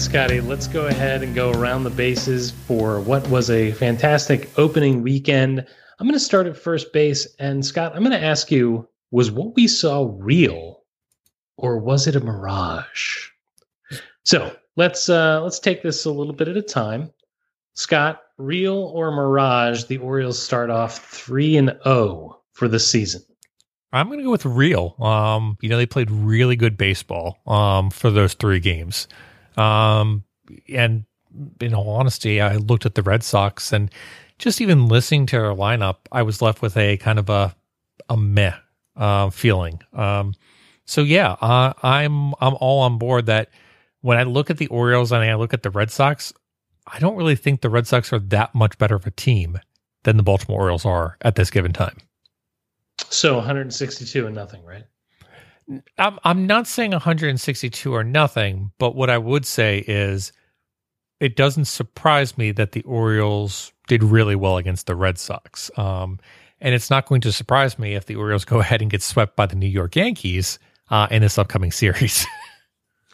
[0.00, 4.48] Right, Scotty, let's go ahead and go around the bases for what was a fantastic
[4.56, 5.66] opening weekend.
[5.98, 7.26] I'm going to start at first base.
[7.38, 10.84] And Scott, I'm going to ask you was what we saw real
[11.58, 13.28] or was it a mirage?
[14.24, 17.10] So let's uh, let's take this a little bit at a time.
[17.74, 19.84] Scott, real or mirage?
[19.84, 23.22] The Orioles start off three and zero for the season.
[23.92, 24.94] I'm going to go with real.
[24.98, 29.06] Um, you know, they played really good baseball um, for those three games.
[29.60, 30.24] Um,
[30.68, 31.04] and
[31.60, 33.90] in all honesty, I looked at the Red Sox and
[34.38, 37.54] just even listening to their lineup, I was left with a kind of a
[38.08, 38.54] a meh
[38.96, 39.80] uh, feeling.
[39.92, 40.34] Um,
[40.86, 43.50] so yeah, uh, I'm I'm all on board that
[44.00, 46.32] when I look at the Orioles and I look at the Red Sox,
[46.86, 49.60] I don't really think the Red Sox are that much better of a team
[50.04, 51.98] than the Baltimore Orioles are at this given time.
[53.10, 54.84] So 162 and nothing, right?
[55.98, 60.32] I'm I'm not saying 162 or nothing, but what I would say is
[61.20, 65.70] it doesn't surprise me that the Orioles did really well against the Red Sox.
[65.76, 66.18] Um,
[66.60, 69.36] and it's not going to surprise me if the Orioles go ahead and get swept
[69.36, 70.58] by the New York Yankees
[70.90, 72.26] uh, in this upcoming series.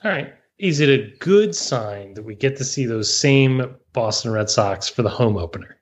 [0.04, 0.32] All right.
[0.58, 4.88] Is it a good sign that we get to see those same Boston Red Sox
[4.88, 5.76] for the home opener?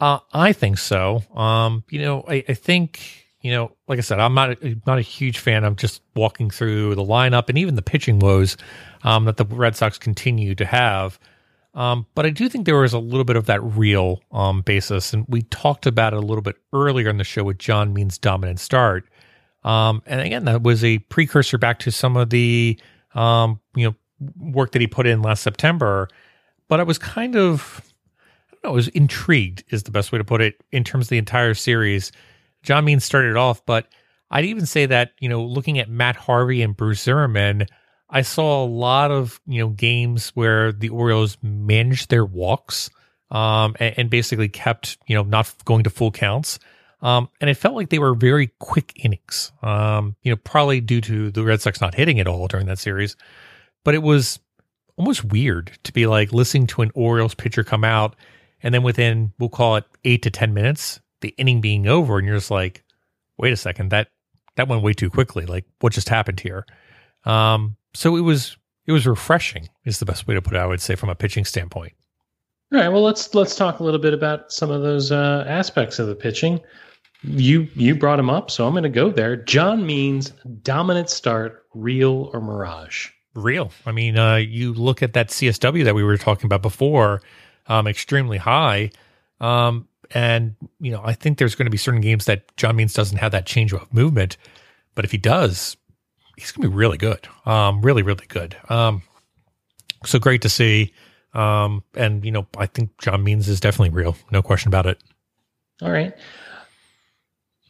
[0.00, 1.22] Uh, I think so.
[1.34, 4.98] Um, you know, I, I think you know, like I said, I'm not a, not
[4.98, 5.64] a huge fan.
[5.64, 8.56] I'm just walking through the lineup and even the pitching woes
[9.02, 11.18] um, that the Red Sox continue to have.
[11.74, 15.12] Um, but I do think there was a little bit of that real um, basis,
[15.12, 18.18] and we talked about it a little bit earlier in the show with John Means
[18.18, 19.08] dominant start.
[19.62, 22.78] Um, and again, that was a precursor back to some of the
[23.14, 23.94] um, you know
[24.38, 26.08] work that he put in last September.
[26.68, 27.82] But I was kind of
[28.48, 31.06] I don't know, I was intrigued is the best way to put it in terms
[31.06, 32.10] of the entire series.
[32.62, 33.86] John Means started off, but
[34.30, 37.66] I'd even say that you know looking at Matt Harvey and Bruce Zimmermann,
[38.08, 42.90] I saw a lot of you know games where the Orioles managed their walks
[43.30, 46.58] um, and, and, basically kept you know not going to full counts.
[47.02, 49.52] Um, and it felt like they were very quick innings.
[49.62, 52.78] Um, you know, probably due to the Red Sox not hitting it all during that
[52.78, 53.16] series,
[53.84, 54.38] but it was
[54.96, 58.16] almost weird to be like listening to an Orioles pitcher come out,
[58.62, 62.26] and then within we'll call it eight to ten minutes, the inning being over, and
[62.26, 62.84] you're just like,
[63.36, 64.08] wait a second, that
[64.56, 65.46] that went way too quickly.
[65.46, 66.66] Like, what just happened here?
[67.24, 68.56] Um, so it was
[68.86, 70.58] it was refreshing, is the best way to put it.
[70.58, 71.92] I would say from a pitching standpoint.
[72.72, 72.88] All right.
[72.88, 76.14] Well, let's let's talk a little bit about some of those uh, aspects of the
[76.14, 76.60] pitching.
[77.22, 79.36] You you brought him up, so I'm going to go there.
[79.36, 83.08] John Means dominant start, real or mirage?
[83.34, 83.70] Real.
[83.86, 87.22] I mean, uh, you look at that CSW that we were talking about before,
[87.66, 88.90] um, extremely high.
[89.40, 92.94] Um, and you know, I think there's going to be certain games that John Means
[92.94, 94.36] doesn't have that change of movement,
[94.94, 95.76] but if he does,
[96.36, 97.28] he's going to be really good.
[97.46, 98.56] Um, really, really good.
[98.68, 99.02] Um,
[100.04, 100.92] so great to see.
[101.34, 105.02] Um, and you know, I think John Means is definitely real, no question about it.
[105.82, 106.14] All right.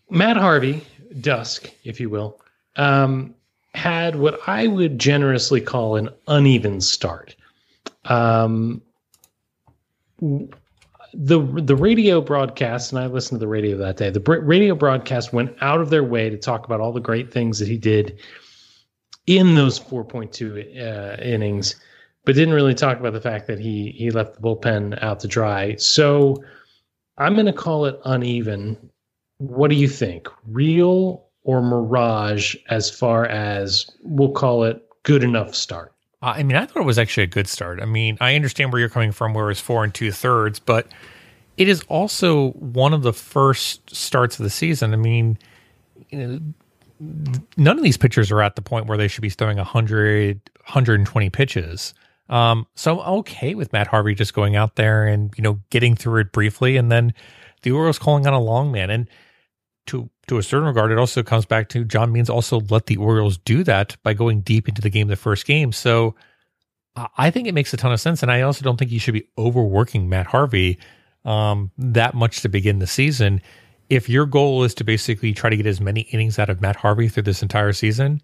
[0.08, 0.82] Matt Harvey,
[1.20, 2.40] Dusk, if you will,
[2.76, 3.34] um,
[3.74, 7.36] had what I would generously call an uneven start.
[8.06, 8.82] Um,
[11.14, 14.10] the the radio broadcast, and I listened to the radio that day.
[14.10, 17.58] The radio broadcast went out of their way to talk about all the great things
[17.58, 18.20] that he did
[19.26, 21.76] in those 4.2 uh, innings,
[22.24, 25.28] but didn't really talk about the fact that he he left the bullpen out to
[25.28, 25.76] dry.
[25.76, 26.42] So
[27.18, 28.90] I'm going to call it uneven.
[29.38, 30.28] What do you think?
[30.46, 35.94] Real or mirage as far as we'll call it good enough start?
[36.22, 37.80] I mean, I thought it was actually a good start.
[37.80, 40.86] I mean, I understand where you're coming from, where it's four and two thirds, but
[41.56, 44.92] it is also one of the first starts of the season.
[44.92, 45.38] I mean,
[46.10, 46.40] you know,
[47.56, 51.30] none of these pitchers are at the point where they should be throwing 100, 120
[51.30, 51.94] pitches.
[52.28, 55.96] Um, so I'm okay with Matt Harvey just going out there and, you know, getting
[55.96, 57.12] through it briefly and then
[57.62, 58.90] the Orioles calling on a long man.
[58.90, 59.08] And
[59.90, 62.96] to to a certain regard, it also comes back to John Means also let the
[62.96, 65.72] Orioles do that by going deep into the game the first game.
[65.72, 66.14] So
[67.16, 68.22] I think it makes a ton of sense.
[68.22, 70.78] And I also don't think you should be overworking Matt Harvey
[71.24, 73.40] um, that much to begin the season.
[73.88, 76.76] If your goal is to basically try to get as many innings out of Matt
[76.76, 78.22] Harvey through this entire season,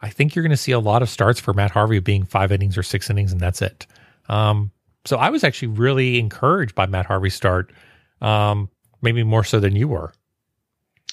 [0.00, 2.52] I think you're going to see a lot of starts for Matt Harvey being five
[2.52, 3.86] innings or six innings, and that's it.
[4.28, 4.70] Um,
[5.06, 7.72] so I was actually really encouraged by Matt Harvey's start,
[8.20, 8.68] um,
[9.00, 10.12] maybe more so than you were.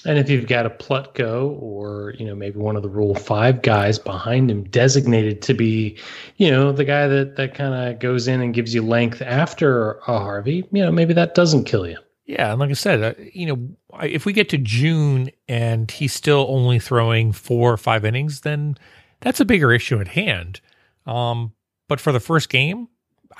[0.06, 3.62] And if you've got a Plutko or, you know, maybe one of the Rule 5
[3.62, 5.98] guys behind him designated to be,
[6.36, 9.94] you know, the guy that, that kind of goes in and gives you length after
[10.06, 11.98] a Harvey, you know, maybe that doesn't kill you.
[12.26, 16.14] Yeah, and like I said, uh, you know, if we get to June and he's
[16.14, 18.76] still only throwing four or five innings, then
[19.20, 20.60] that's a bigger issue at hand.
[21.06, 21.52] Um,
[21.86, 22.88] but for the first game,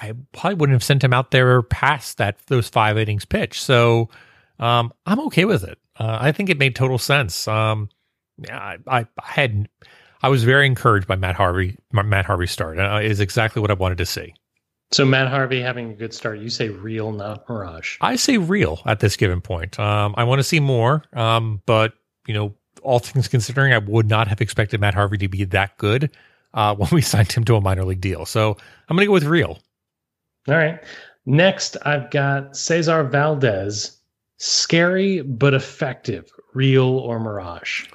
[0.00, 3.62] I probably wouldn't have sent him out there past that those five innings pitch.
[3.62, 4.10] So
[4.58, 5.78] um, I'm okay with it.
[5.98, 7.46] Uh, I think it made total sense.
[7.48, 7.88] Um,
[8.50, 9.68] I, I had
[10.22, 11.76] I was very encouraged by Matt Harvey.
[11.92, 14.34] Matt Harvey's start uh, is exactly what I wanted to see.
[14.90, 16.38] So Matt Harvey having a good start.
[16.38, 17.96] You say real, not mirage.
[18.00, 19.78] I say real at this given point.
[19.78, 21.94] Um, I want to see more, um, but
[22.26, 25.76] you know, all things considering, I would not have expected Matt Harvey to be that
[25.78, 26.10] good
[26.52, 28.24] uh, when we signed him to a minor league deal.
[28.24, 28.56] So
[28.88, 29.58] I'm going to go with real.
[30.48, 30.82] All right.
[31.26, 33.93] Next, I've got Cesar Valdez.
[34.46, 36.30] Scary but effective.
[36.52, 37.86] Real or mirage?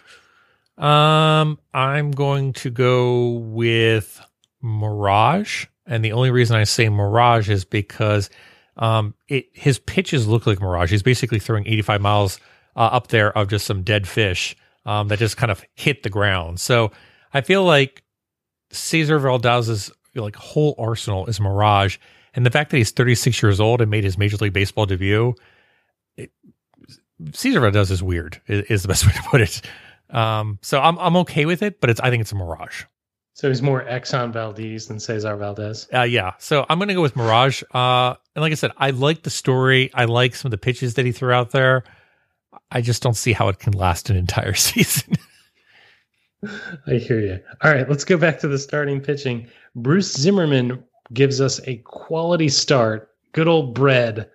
[0.80, 4.20] Um, I'm going to go with
[4.60, 8.32] Mirage, and the only reason I say Mirage is because
[8.78, 10.90] um, it his pitches look like Mirage.
[10.90, 12.40] He's basically throwing 85 miles
[12.76, 14.58] uh, up there of just some dead fish
[14.88, 16.60] um, that just kind of hit the ground.
[16.60, 16.92] So
[17.32, 18.02] I feel like
[18.72, 21.98] Cesar Valdez's like whole arsenal is Mirage,
[22.34, 25.36] and the fact that he's 36 years old and made his Major League Baseball debut.
[26.20, 26.32] It,
[27.34, 29.62] Cesar Valdez is weird, is, is the best way to put it.
[30.10, 32.84] Um, so I'm I'm okay with it, but it's I think it's a mirage.
[33.34, 35.88] So he's more Exxon Valdez than Cesar Valdez.
[35.94, 36.34] Uh, yeah.
[36.40, 37.64] So I'm gonna go with Mirage.
[37.74, 39.92] Uh, and like I said, I like the story.
[39.94, 41.84] I like some of the pitches that he threw out there.
[42.70, 45.16] I just don't see how it can last an entire season.
[46.88, 47.40] I hear you.
[47.64, 49.48] All right, let's go back to the starting pitching.
[49.76, 53.10] Bruce Zimmermann gives us a quality start.
[53.32, 54.30] Good old bread.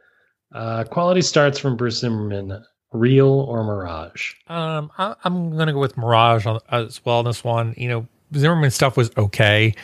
[0.55, 2.65] Uh, quality starts from Bruce Zimmermann.
[2.93, 4.35] Real or Mirage?
[4.47, 7.75] Um, I, am going to go with Mirage on, as well on this one.
[7.77, 9.75] You know, Zimmermann stuff was okay,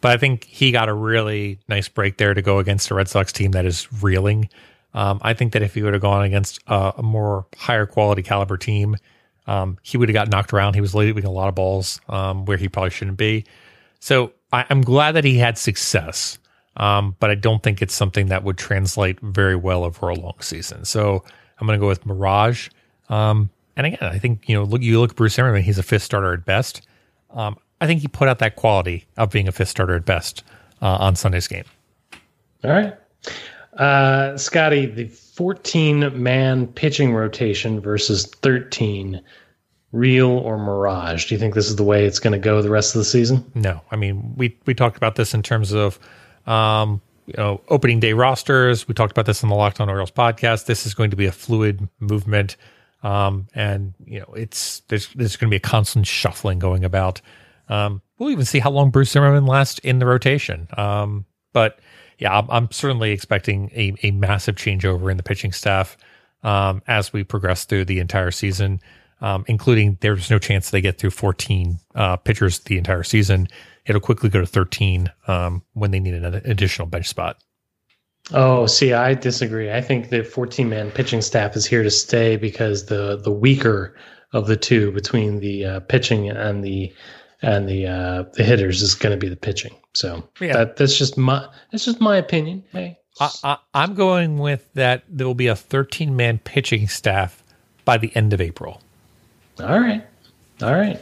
[0.00, 3.08] but I think he got a really nice break there to go against a Red
[3.08, 4.48] Sox team that is reeling.
[4.94, 8.22] Um, I think that if he would have gone against a, a more higher quality
[8.22, 8.96] caliber team,
[9.48, 10.74] um, he would have got knocked around.
[10.74, 13.44] He was leaving a lot of balls um, where he probably shouldn't be.
[13.98, 16.38] So I, am glad that he had success,
[16.80, 20.40] um, but I don't think it's something that would translate very well over a long
[20.40, 20.86] season.
[20.86, 21.22] So
[21.58, 22.70] I'm going to go with Mirage.
[23.10, 25.82] Um, and again, I think you know, look, you look at Bruce Zimmermann; he's a
[25.82, 26.80] fifth starter at best.
[27.32, 30.42] Um, I think he put out that quality of being a fifth starter at best
[30.80, 31.64] uh, on Sunday's game.
[32.64, 32.94] All right,
[33.74, 39.20] uh, Scotty, the 14 man pitching rotation versus 13.
[39.92, 41.26] Real or mirage?
[41.26, 43.04] Do you think this is the way it's going to go the rest of the
[43.04, 43.44] season?
[43.56, 45.98] No, I mean we we talked about this in terms of
[46.50, 48.88] um, you know, opening day rosters.
[48.88, 50.66] We talked about this in the Locked On Orioles podcast.
[50.66, 52.56] This is going to be a fluid movement.
[53.02, 57.20] Um, and you know, it's there's there's going to be a constant shuffling going about.
[57.68, 60.66] Um, we'll even see how long Bruce Zimmermann lasts in the rotation.
[60.76, 61.78] Um, but
[62.18, 65.96] yeah, I'm, I'm, certainly expecting a, a massive changeover in the pitching staff
[66.42, 68.80] um, as we progress through the entire season,
[69.20, 73.48] um, including there's no chance they get through 14 uh, pitchers the entire season
[73.90, 77.38] it'll quickly go to 13 um, when they need an additional bench spot.
[78.32, 79.72] Oh, see, I disagree.
[79.72, 83.96] I think the 14 man pitching staff is here to stay because the the weaker
[84.32, 86.92] of the two between the uh, pitching and the
[87.42, 89.74] and the uh, the hitters is going to be the pitching.
[89.94, 90.52] So yeah.
[90.52, 92.62] that, that's just my that's just my opinion.
[92.70, 95.02] Hey, I, am going with that.
[95.08, 97.42] There will be a 13 man pitching staff
[97.84, 98.80] by the end of April.
[99.60, 100.04] All right,
[100.62, 101.00] all right.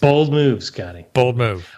[0.00, 1.06] Bold move, Scotty.
[1.12, 1.68] Bold move.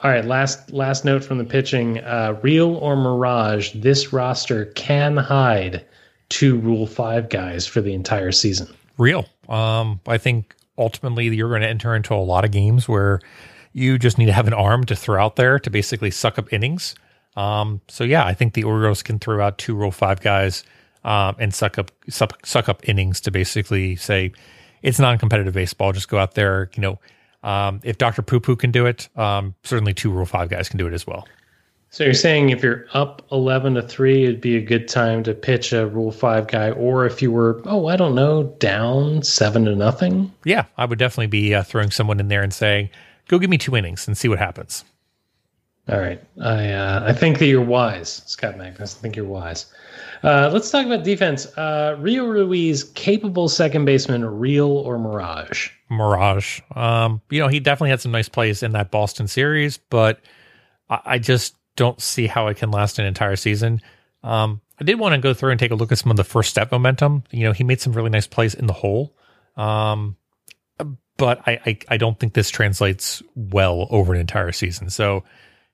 [0.00, 3.72] All right, last last note from the pitching: uh, real or mirage?
[3.74, 5.84] This roster can hide
[6.28, 8.68] two Rule Five guys for the entire season.
[8.98, 9.26] Real.
[9.48, 13.20] Um, I think ultimately you're going to enter into a lot of games where
[13.72, 16.52] you just need to have an arm to throw out there to basically suck up
[16.52, 16.94] innings.
[17.36, 20.64] Um, so yeah, I think the Orioles can throw out two Rule Five guys
[21.04, 24.32] um, and suck up suck, suck up innings to basically say
[24.82, 25.92] it's non-competitive baseball.
[25.92, 26.70] Just go out there.
[26.74, 27.00] You know,
[27.42, 30.78] um, if Doctor Poo Poo can do it, um, certainly two Rule Five guys can
[30.78, 31.26] do it as well.
[31.90, 35.34] So you're saying if you're up 11 to 3, it'd be a good time to
[35.34, 39.66] pitch a Rule 5 guy, or if you were, oh, I don't know, down 7
[39.66, 40.32] to nothing?
[40.46, 42.88] Yeah, I would definitely be uh, throwing someone in there and saying,
[43.28, 44.86] "Go give me two innings and see what happens."
[45.88, 46.20] All right.
[46.40, 48.96] I uh, I think that you're wise, Scott Magnus.
[48.96, 49.66] I think you're wise.
[50.22, 51.46] Uh, let's talk about defense.
[51.58, 55.70] Uh, Rio Ruiz, capable second baseman, real or mirage?
[55.90, 56.60] Mirage.
[56.76, 60.20] Um, you know, he definitely had some nice plays in that Boston series, but
[60.88, 63.80] I, I just don't see how it can last an entire season.
[64.22, 66.24] Um, I did want to go through and take a look at some of the
[66.24, 67.24] first step momentum.
[67.30, 69.16] You know, he made some really nice plays in the hole.
[69.56, 70.16] Um,
[71.16, 74.90] but I, I, I don't think this translates well over an entire season.
[74.90, 75.24] So,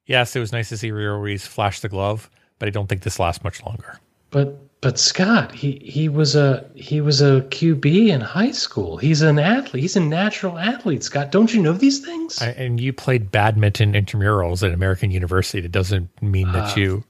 [0.07, 3.03] yes, it was nice to see Rio Ruiz flash the glove, but I don't think
[3.03, 3.99] this lasts much longer.
[4.31, 8.97] But but Scott, he he was a he was a QB in high school.
[8.97, 9.83] He's an athlete.
[9.83, 11.03] He's a natural athlete.
[11.03, 12.41] Scott, don't you know these things?
[12.41, 15.61] I, and you played badminton intramurals at American University.
[15.61, 16.77] That doesn't mean that ah.
[16.77, 17.05] you.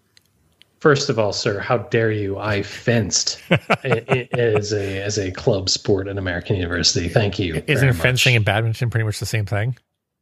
[0.81, 2.39] First of all, sir, how dare you?
[2.39, 7.09] I fenced as a as a club sport at American University.
[7.09, 7.62] Thank you.
[7.66, 9.77] Isn't fencing and badminton pretty much the same thing?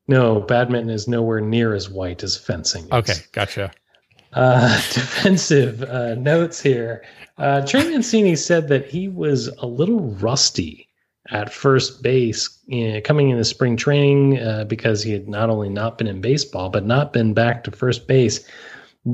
[0.09, 2.85] No, badminton is nowhere near as white as fencing.
[2.85, 2.93] is.
[2.93, 3.71] Okay, gotcha.
[4.37, 7.03] Uh, defensive uh, notes here.
[7.39, 10.89] Uh, Trey Mancini said that he was a little rusty
[11.31, 15.97] at first base eh, coming into spring training uh, because he had not only not
[15.99, 18.47] been in baseball, but not been back to first base.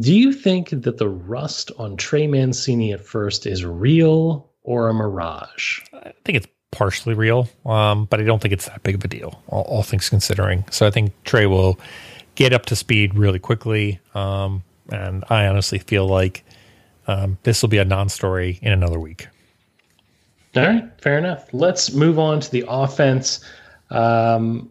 [0.01, 4.95] Do you think that the rust on Trey Mancini at first is real or a
[4.95, 5.81] mirage?
[5.93, 9.09] I think it's partially real, um, but I don't think it's that big of a
[9.09, 10.65] deal, all, all things considering.
[10.71, 11.79] So I think Trey will
[12.35, 14.01] get up to speed really quickly.
[14.15, 16.45] Um, and I honestly feel like
[17.07, 19.29] um, this will be a non story in another week.
[20.55, 21.49] All right, fair enough.
[21.53, 23.41] Let's move on to the offense.
[23.91, 24.71] Um,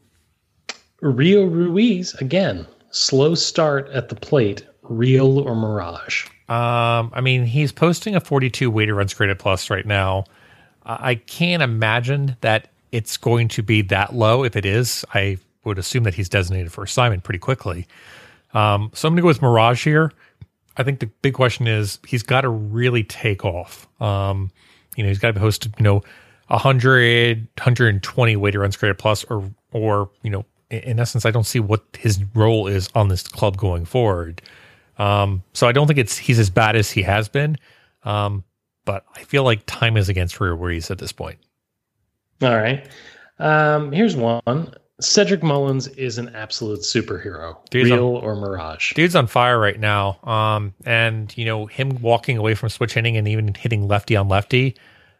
[1.01, 6.27] Rio Ruiz, again, slow start at the plate, real or mirage?
[6.47, 10.25] Um, I mean, he's posting a 42 weighted runs created plus right now.
[10.85, 14.43] I I can't imagine that it's going to be that low.
[14.43, 17.87] If it is, I would assume that he's designated for assignment pretty quickly.
[18.53, 20.11] Um, so I'm going to go with Mirage here.
[20.77, 23.87] I think the big question is he's got to really take off.
[24.01, 24.51] Um,
[24.95, 26.03] you know, he's got to be hosted, you know,
[26.47, 31.59] 100, 120 weighted runs created plus, or, or, you know, in, essence, I don't see
[31.59, 34.41] what his role is on this club going forward.
[34.97, 37.57] Um, so I don't think it's he's as bad as he has been.
[38.03, 38.43] Um,
[38.85, 41.37] but I feel like time is against Rio Ruiz at this point.
[42.41, 42.87] All right.
[43.39, 44.73] Um, here's one.
[45.01, 47.57] Cedric Mullins is an absolute superhero.
[47.69, 48.93] Dude's real or mirage?
[48.93, 50.19] Dude's on fire right now.
[50.23, 54.27] Um, and you know him walking away from switch hitting and even hitting lefty on
[54.27, 54.77] lefty.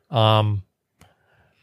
[0.09, 0.63] Um,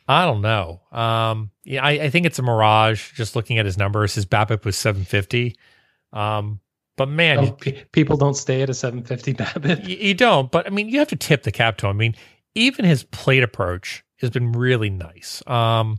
[0.06, 0.80] I don't know.
[0.90, 3.12] Um, yeah, I, I think it's a mirage.
[3.12, 5.54] Just looking at his numbers, his BABIP was 750.
[6.14, 6.60] Um,
[6.96, 9.86] but man, Oh, pe- people don't stay at a 750 BABIP.
[9.86, 11.96] You, you don't, but I mean, you have to tip the cap to him.
[11.96, 12.14] I mean,
[12.54, 15.42] even his plate approach has been really nice.
[15.46, 15.98] Um,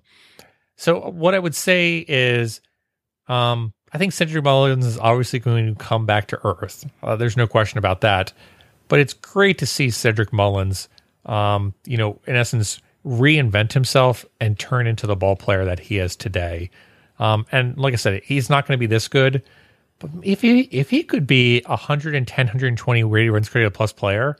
[0.80, 2.62] so what I would say is,
[3.28, 6.86] um, I think Cedric Mullins is obviously going to come back to earth.
[7.04, 8.32] Uh, there's no question about that.
[8.88, 10.90] But it's great to see Cedric Mullins,
[11.26, 15.98] um, you know, in essence, reinvent himself and turn into the ball player that he
[16.00, 16.70] is today.
[17.20, 19.44] Um, and like I said, he's not going to be this good,
[20.00, 24.38] but if he if he could be a 110, 120 weighted runs created plus player,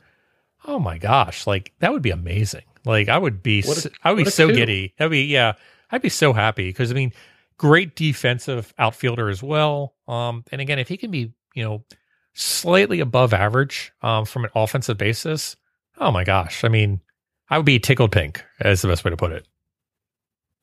[0.66, 2.62] oh my gosh, like that would be amazing.
[2.84, 4.54] Like I would be, What a- s- I would be so coup.
[4.54, 4.94] giddy.
[4.98, 5.52] That'd be yeah,
[5.92, 7.12] I'd be so happy because I mean,
[7.56, 9.94] great defensive outfielder as well.
[10.08, 11.84] Um, and again, if he can be, you know,
[12.34, 15.56] slightly above average um, from an offensive basis,
[15.98, 17.00] oh my gosh, I mean,
[17.48, 18.44] I would be tickled pink.
[18.60, 19.46] Is the best way to put it.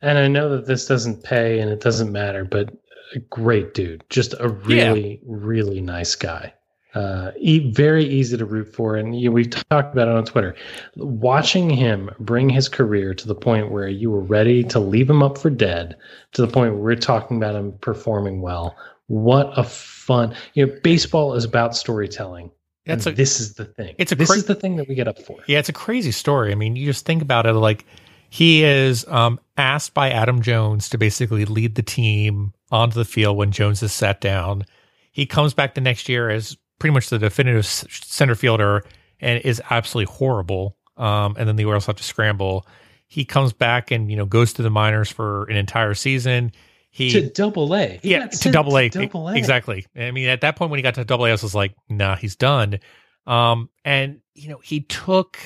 [0.01, 2.73] And I know that this doesn't pay and it doesn't matter, but
[3.15, 4.03] a great dude.
[4.09, 6.53] Just a really, really nice guy.
[6.93, 8.95] Uh, e- very easy to root for.
[8.95, 10.55] And you know, we talked about it on Twitter.
[10.95, 15.21] Watching him bring his career to the point where you were ready to leave him
[15.21, 15.95] up for dead,
[16.33, 18.75] to the point where we're talking about him performing well.
[19.07, 20.35] What a fun!
[20.53, 22.51] You know, baseball is about storytelling.
[22.85, 23.95] That's a- this is the thing.
[23.97, 25.37] it's a this cra- is the thing that we get up for.
[25.47, 26.51] Yeah, it's a crazy story.
[26.51, 27.85] I mean, you just think about it like
[28.29, 33.37] he is um, asked by Adam Jones to basically lead the team onto the field
[33.37, 34.65] when Jones is sat down.
[35.11, 38.83] He comes back the next year as pretty much the definitive center fielder
[39.19, 40.77] and is absolutely horrible.
[40.97, 42.65] Um, and then the Orioles have to scramble.
[43.07, 46.51] He comes back and you know goes to the minors for an entire season.
[46.89, 47.99] He To double A.
[48.01, 48.89] He yeah, to double A.
[48.89, 49.35] Double A.
[49.35, 49.85] Exactly.
[49.95, 52.15] I mean, at that point when he got to double A, I was like, nah,
[52.15, 52.79] he's done.
[53.27, 55.37] Um, and you know, he took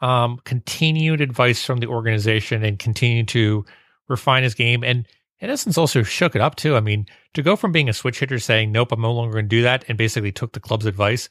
[0.00, 3.64] um, continued advice from the organization and continued to
[4.08, 5.06] refine his game and
[5.40, 6.76] in essence also shook it up too.
[6.76, 9.44] I mean, to go from being a switch hitter saying, nope, I'm no longer going
[9.44, 11.28] to do that and basically took the club's advice.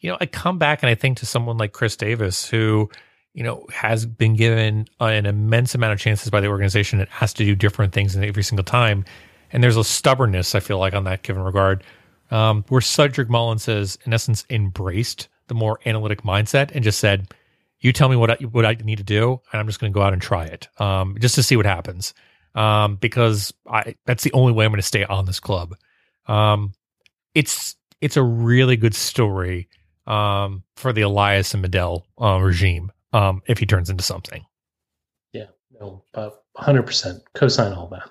[0.00, 2.88] You know, I come back and I think to someone like Chris Davis, who,
[3.34, 7.32] you know, has been given an immense amount of chances by the organization and has
[7.34, 9.04] to do different things every single time.
[9.52, 11.82] And there's a stubbornness, I feel like, on that given regard,
[12.30, 17.32] um, where Cedric Mullins has, in essence, embraced the more analytic mindset and just said,
[17.80, 19.94] you tell me what I, what I need to do, and I'm just going to
[19.94, 22.12] go out and try it, um, just to see what happens.
[22.54, 25.74] Um, because I that's the only way I'm going to stay on this club.
[26.26, 26.72] Um,
[27.34, 29.68] it's it's a really good story
[30.06, 34.44] um, for the Elias and Mejdal uh, regime um, if he turns into something.
[35.32, 35.46] Yeah,
[35.80, 36.04] no,
[36.56, 38.10] hundred percent co-sign all that.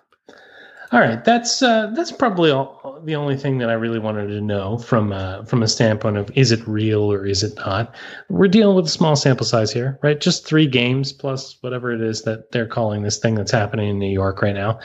[0.93, 4.39] All right, that's uh, that's probably all, the only thing that I really wanted to
[4.39, 7.93] know from uh, from a standpoint of is it real or is it not.
[8.29, 10.19] We're dealing with a small sample size here, right?
[10.19, 13.99] Just three games plus whatever it is that they're calling this thing that's happening in
[13.99, 14.79] New York right now.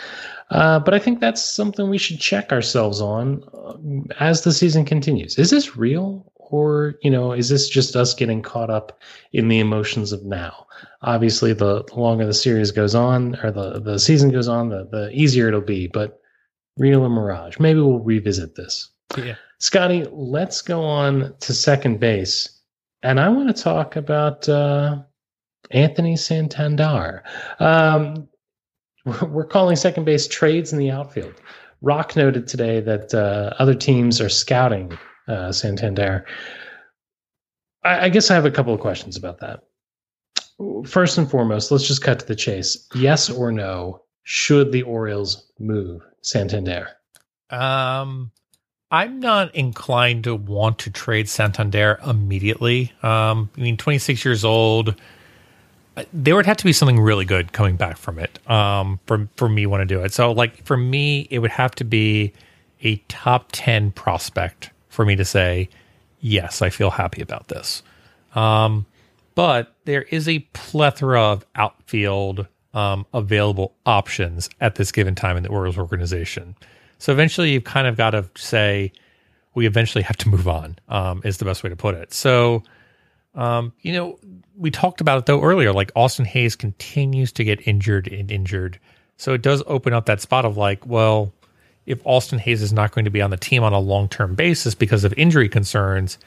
[0.50, 3.74] Uh, but I think that's something we should check ourselves on uh,
[4.18, 5.38] as the season continues.
[5.38, 6.31] Is this real?
[6.52, 9.00] Or you know is this just us getting caught up
[9.32, 10.66] in the emotions of now?
[11.02, 14.86] Obviously the, the longer the series goes on or the, the season goes on the,
[14.90, 16.20] the easier it'll be but
[16.76, 18.90] real or mirage maybe we'll revisit this.
[19.16, 19.34] Yeah.
[19.58, 22.60] scotty let's go on to second base
[23.02, 25.02] and i want to talk about uh,
[25.72, 27.22] anthony santander.
[27.58, 28.28] Um,
[29.04, 31.34] we're, we're calling second base trades in the outfield.
[31.80, 34.96] Roch noted today that uh, other teams are scouting
[35.28, 36.24] uh, Santander.
[37.84, 39.60] I, I guess I have a couple of questions about that.
[40.86, 42.86] First and foremost, let's just cut to the chase.
[42.94, 44.02] Yes or no?
[44.24, 46.88] Should the Orioles move Santander?
[47.50, 48.30] Um,
[48.90, 52.92] I'm not inclined to want to trade Santander immediately.
[53.02, 54.94] Um, I mean, 26 years old.
[56.12, 58.38] There would have to be something really good coming back from it.
[58.50, 60.12] Um, for for me want to do it.
[60.12, 62.32] So, like for me, it would have to be
[62.82, 65.68] a top 10 prospect for me to say,
[66.20, 67.82] yes, I feel happy about this.
[68.34, 68.86] Um,
[69.34, 75.42] but there is a plethora of outfield um, available options at this given time in
[75.42, 76.54] the Orioles organization.
[76.98, 78.92] So eventually, you've kind of got to say,
[79.54, 82.12] we eventually have to move on, um, is the best way to put it.
[82.12, 82.62] So,
[83.34, 84.18] um, you know,
[84.56, 88.78] we talked about it though earlier, like Austin Hays continues to get injured and injured.
[89.16, 91.32] So it does open up that spot of like, well,
[91.86, 94.34] if Austin Hays is not going to be on the team on a long term
[94.34, 96.18] basis because of injury concerns,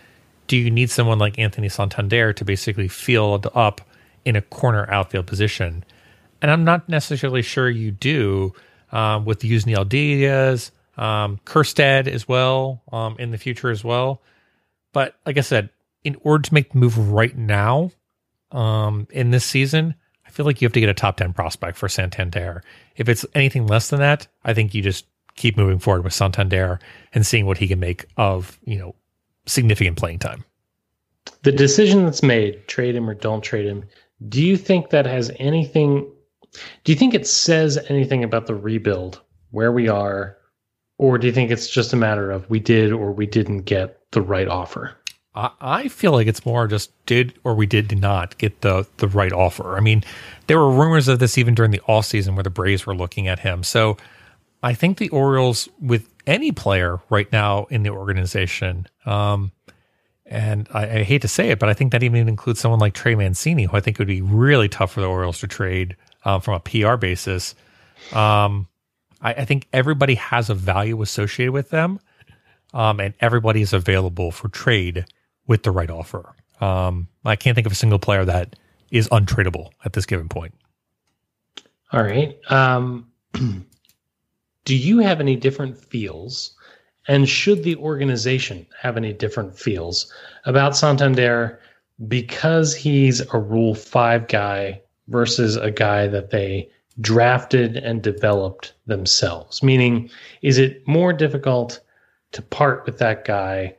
[0.48, 3.82] do you need someone like Anthony Santander to basically field up
[4.26, 5.84] in a corner outfield position?
[6.42, 8.54] And I'm not necessarily sure you do
[8.92, 14.22] um, with Yusniel Diaz, um, Kjerstad as well um, in the future as well.
[14.94, 15.70] But like I said,
[16.04, 17.92] in order to make the move right now
[18.52, 19.96] um, in this season,
[20.26, 22.64] I feel like you have to get a top 10 prospect for Santander.
[22.96, 26.80] If it's anything less than that, I think you just keep moving forward with Santander
[27.14, 28.96] and seeing what he can make of, you know,
[29.46, 30.44] significant playing time.
[31.44, 33.84] The decision that's made, trade him or don't trade him,
[34.30, 36.10] do you think that has anything
[36.84, 39.22] do you think it says anything about the rebuild,
[39.52, 40.38] where we are,
[40.98, 44.00] or do you think it's just a matter of we did or we didn't get
[44.12, 44.96] the right offer?
[45.38, 49.34] I, feel like it's more just did or we did not get the the right
[49.34, 49.76] offer.
[49.76, 50.02] I mean,
[50.48, 53.28] there were rumors of this even during the off season where the Braves were looking
[53.28, 53.62] at him.
[53.62, 53.98] So
[54.64, 59.52] I think the Orioles, with any player right now in the organization, um,
[60.26, 62.94] and I, I, hate to say it, but I think that even includes someone like
[62.94, 66.42] Trey Mancini, who I think would be really tough for the Orioles to trade um,
[66.42, 67.54] from a PR basis.
[68.12, 68.68] Um,
[69.22, 72.00] I, I, think everybody has a value associated with them,
[72.74, 75.06] um, and everybody is available for trade
[75.46, 76.34] with the right offer.
[76.60, 78.56] Um, I can't think of a single player that
[78.92, 80.56] is untradeable at this given point.
[81.92, 82.38] All right.
[84.66, 86.56] Do you have any different feels?
[87.08, 90.12] And should the organization have any different feels
[90.46, 91.60] about Santander
[92.08, 99.62] because he's a Rule 5 guy versus a guy that they drafted and developed themselves?
[99.62, 100.10] Meaning,
[100.42, 101.80] is it more difficult
[102.32, 103.76] to part with that guy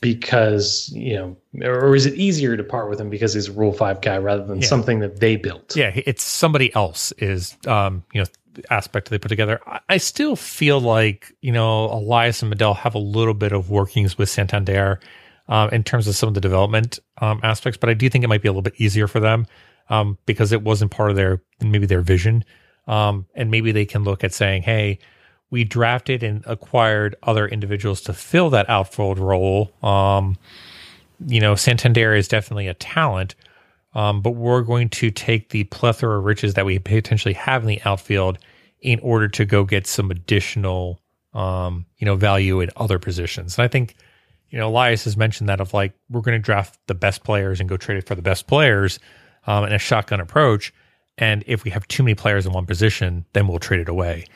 [0.00, 1.36] because, you know,
[1.66, 4.44] or is it easier to part with him because he's a Rule 5 guy rather
[4.44, 4.68] than yeah.
[4.68, 5.74] something that they built?
[5.74, 8.26] Yeah, it's somebody else is, um, you know,
[8.70, 9.60] aspect they put together.
[9.88, 14.18] I still feel like you know Elias and Mejdal have a little bit of workings
[14.18, 15.00] with Santander
[15.48, 18.28] um, in terms of some of the development um, aspects, but I do think it
[18.28, 19.46] might be a little bit easier for them
[19.88, 22.44] um, because it wasn't part of their maybe their vision,
[22.86, 24.98] um, and maybe they can look at saying, "Hey,
[25.50, 30.36] we drafted and acquired other individuals to fill that outfield role." Um,
[31.26, 33.34] you know, Santander is definitely a talent.
[33.96, 37.66] Um, but we're going to take the plethora of riches that we potentially have in
[37.66, 38.38] the outfield
[38.82, 41.00] in order to go get some additional,
[41.32, 43.56] um, you know, value in other positions.
[43.56, 43.96] And I think,
[44.50, 47.58] you know, Elias has mentioned that of like we're going to draft the best players
[47.58, 48.98] and go trade it for the best players
[49.46, 50.74] um, in a shotgun approach.
[51.16, 54.26] And if we have too many players in one position, then we'll trade it away.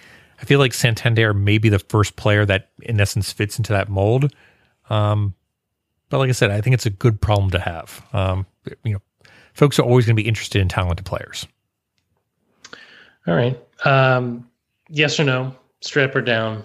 [0.41, 3.91] I feel like Santander may be the first player that, in essence, fits into that
[3.91, 4.35] mold.
[4.89, 5.35] Um,
[6.09, 8.03] but like I said, I think it's a good problem to have.
[8.15, 8.47] Um,
[8.85, 9.03] you know,
[9.55, 11.47] folks are always going to be interested in talented players.
[13.27, 13.59] All right.
[13.85, 14.49] Um,
[14.89, 15.55] yes or no?
[15.81, 16.63] Strap or down?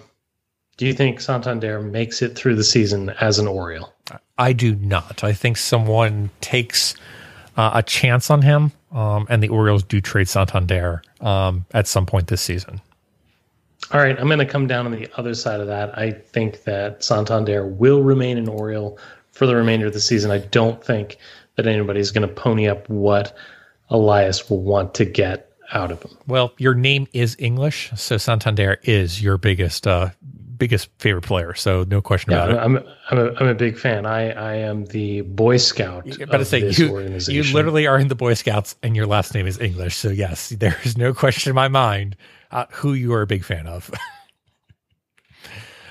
[0.76, 3.92] Do you think Santander makes it through the season as an Oriole?
[4.38, 5.24] I do not.
[5.24, 6.94] I think someone takes
[7.56, 12.04] uh, a chance on him, um, and the Orioles do trade Santander um, at some
[12.04, 12.80] point this season.
[13.92, 15.96] All right, I'm going to come down on the other side of that.
[15.96, 18.98] I think that Santander will remain an Oriole
[19.32, 20.30] for the remainder of the season.
[20.30, 21.18] I don't think
[21.56, 23.36] that anybody's going to pony up what
[23.90, 26.16] Elias will want to get out of him.
[26.26, 30.10] Well, your name is English, so Santander is your biggest uh,
[30.56, 31.54] biggest favorite player.
[31.54, 32.58] So no question Yeah, about it.
[32.58, 32.76] I'm,
[33.10, 34.06] I'm, a, I'm a big fan.
[34.06, 37.44] I, I am the Boy Scout But to say this you, organization.
[37.44, 39.96] you literally are in the Boy Scouts, and your last name is English.
[39.96, 42.16] So yes, there is no question in my mind
[42.52, 43.90] uh, who you are a big fan of.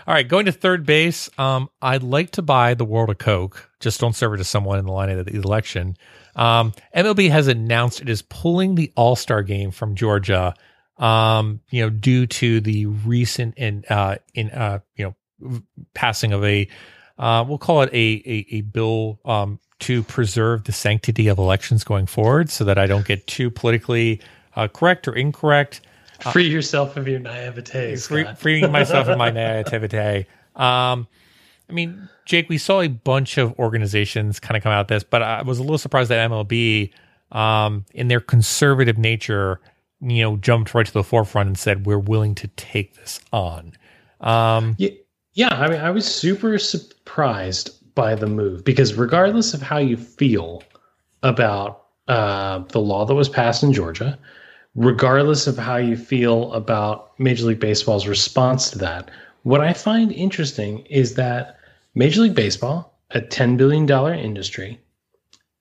[0.08, 1.32] All right, going to third base.
[1.40, 3.72] Um, I'd like to buy the World of Coke.
[3.80, 5.98] Just don't serve it to someone in the line of the election.
[6.36, 10.54] Um, MLB has announced it is pulling the All Star game from Georgia.
[10.98, 15.62] Um, you know, due to the recent and uh, in uh, you know,
[15.96, 16.68] passing of a
[17.18, 21.84] uh, we'll call it a a, a bill um, to preserve the sanctity of elections
[21.84, 24.22] going forward, so that I don't get too politically
[24.56, 25.82] uh, correct or incorrect.
[26.32, 27.96] Free yourself of your naivete.
[27.98, 30.28] Free, freeing myself in my naivete.
[30.56, 31.08] Um,
[31.70, 35.04] I mean, Jake, we saw a bunch of organizations kind of come out of this,
[35.04, 36.92] but I was a little surprised that MLB,
[37.32, 39.60] um, in their conservative nature,
[40.02, 43.74] you know, jumped right to the forefront and said we're willing to take this on.
[44.22, 44.90] Um, Yeah,
[45.34, 45.54] yeah.
[45.54, 50.64] I mean, I was super surprised by the move because regardless of how you feel
[51.24, 54.20] about uh, the law that was passed in Georgia,
[54.76, 59.10] regardless of how you feel about Major League Baseball's response to that,
[59.44, 61.58] what I find interesting is that
[61.94, 64.80] Major League Baseball, a $10 billion industry,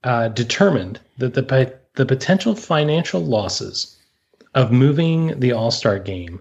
[0.02, 3.96] uh, determined that the, the potential financial losses
[4.54, 6.40] of moving the All Star game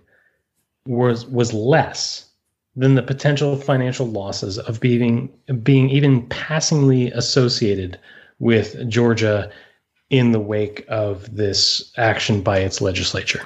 [0.86, 2.26] was was less
[2.76, 5.30] than the potential financial losses of being
[5.62, 7.98] being even passingly associated
[8.40, 9.50] with Georgia
[10.14, 13.42] in the wake of this action by its legislature.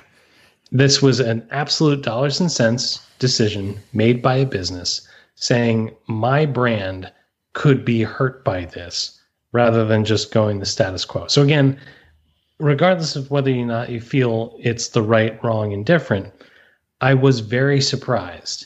[0.69, 7.09] This was an absolute dollars and cents decision made by a business saying my brand
[7.53, 9.17] could be hurt by this
[9.53, 11.25] rather than just going the status quo.
[11.27, 11.79] So again,
[12.59, 16.33] regardless of whether or not you feel it's the right, wrong, indifferent,
[16.99, 18.65] I was very surprised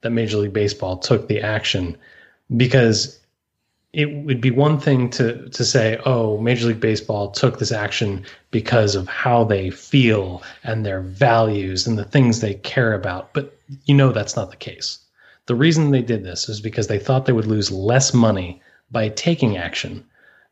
[0.00, 1.98] that Major League Baseball took the action
[2.56, 3.20] because
[3.92, 8.24] it would be one thing to to say, oh, Major League Baseball took this action
[8.50, 13.32] because of how they feel and their values and the things they care about.
[13.34, 14.98] But you know that's not the case.
[15.46, 19.08] The reason they did this is because they thought they would lose less money by
[19.10, 20.04] taking action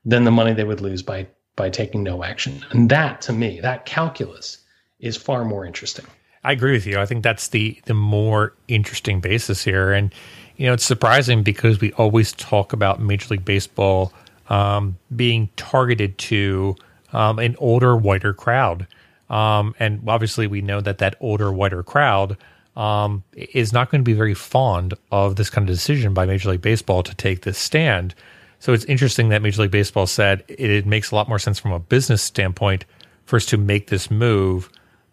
[0.04, 1.26] than the money they would lose by
[1.56, 2.64] by taking no action.
[2.70, 4.58] And that to me, that calculus
[4.98, 6.06] is far more interesting.
[6.42, 6.98] I agree with you.
[6.98, 10.12] I think that's the the more interesting basis here, and
[10.60, 14.12] you know it's surprising because we always talk about Major League Baseball
[14.50, 16.76] um, being targeted to
[17.14, 18.86] um, an older, whiter crowd,
[19.30, 22.36] um, and obviously we know that that older, whiter crowd
[22.76, 26.50] um, is not going to be very fond of this kind of decision by Major
[26.50, 28.14] League Baseball to take this stand.
[28.58, 31.58] So it's interesting that Major League Baseball said it, it makes a lot more sense
[31.58, 32.84] from a business standpoint
[33.24, 34.68] for us to make this move.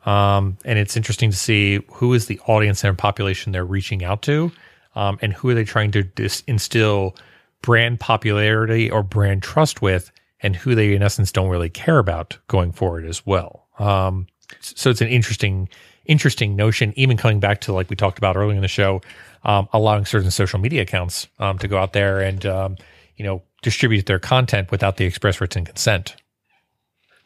[0.05, 4.21] Um, and it's interesting to see who is the audience and population they're reaching out
[4.23, 4.51] to,
[4.97, 7.15] um, and who are they trying to dis- instill
[7.61, 12.37] brand popularity or brand trust with, and who they in essence don't really care about
[12.47, 13.67] going forward as well.
[13.79, 14.27] Um,
[14.59, 15.69] so it's an interesting,
[16.05, 16.93] interesting notion.
[16.95, 19.01] Even coming back to like we talked about earlier in the show,
[19.43, 22.75] um, allowing certain social media accounts um, to go out there and um,
[23.17, 26.15] you know distribute their content without the express written consent.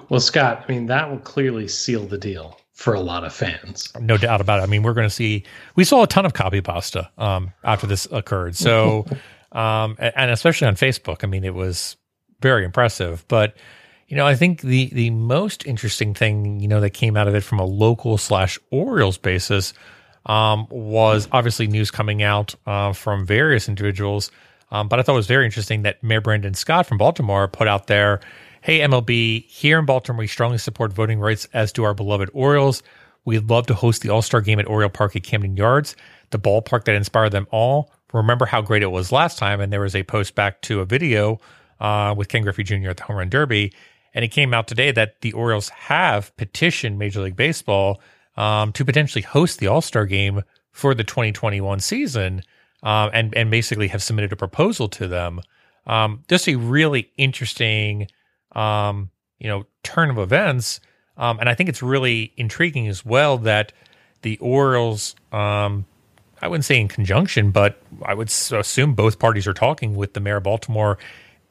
[0.10, 3.94] Well, Scott, I mean, that will clearly seal the deal for a lot of fans.
[4.00, 4.64] no doubt about it.
[4.64, 5.44] I mean, we're going to see.
[5.76, 8.56] We saw a ton of copy pasta um, after this occurred.
[8.56, 9.06] So,
[9.52, 11.24] um, and especially on Facebook.
[11.24, 11.96] I mean, it was
[12.42, 13.24] very impressive.
[13.28, 13.56] But
[14.08, 17.36] you know, I think the the most interesting thing you know that came out of
[17.36, 19.74] it from a local slash Orioles basis
[20.26, 24.32] um, was obviously news coming out uh, from various individuals.
[24.72, 27.68] Um, but I thought it was very interesting that Mayor Brandon Scott from Baltimore put
[27.68, 28.22] out there
[28.64, 32.84] Hey, MLB, here in Baltimore, we strongly support voting rights, as do our beloved Orioles.
[33.26, 35.96] We'd love to host the All Star game at Oriole Park at Camden Yards,
[36.30, 37.92] the ballpark that inspired them all.
[38.14, 39.62] Remember how great it was last time?
[39.62, 41.42] And there was a post back to a video
[41.80, 42.90] uh, with Ken Griffey Jr.
[42.90, 43.74] at the Home Run Derby.
[44.14, 48.00] And it came out today that the Orioles have petitioned Major League Baseball
[48.38, 52.44] um, to potentially host the All Star game for the 2021 season,
[52.84, 55.42] um, and and basically have submitted a proposal to them.
[55.88, 58.08] Um, just a really interesting,
[58.54, 60.80] um, you know, turn of events,
[61.18, 63.74] um, and I think it's really intriguing as well that
[64.22, 65.86] the Orioles, um,
[66.42, 70.20] I wouldn't say in conjunction, but I would assume both parties are talking with the
[70.20, 70.98] mayor of Baltimore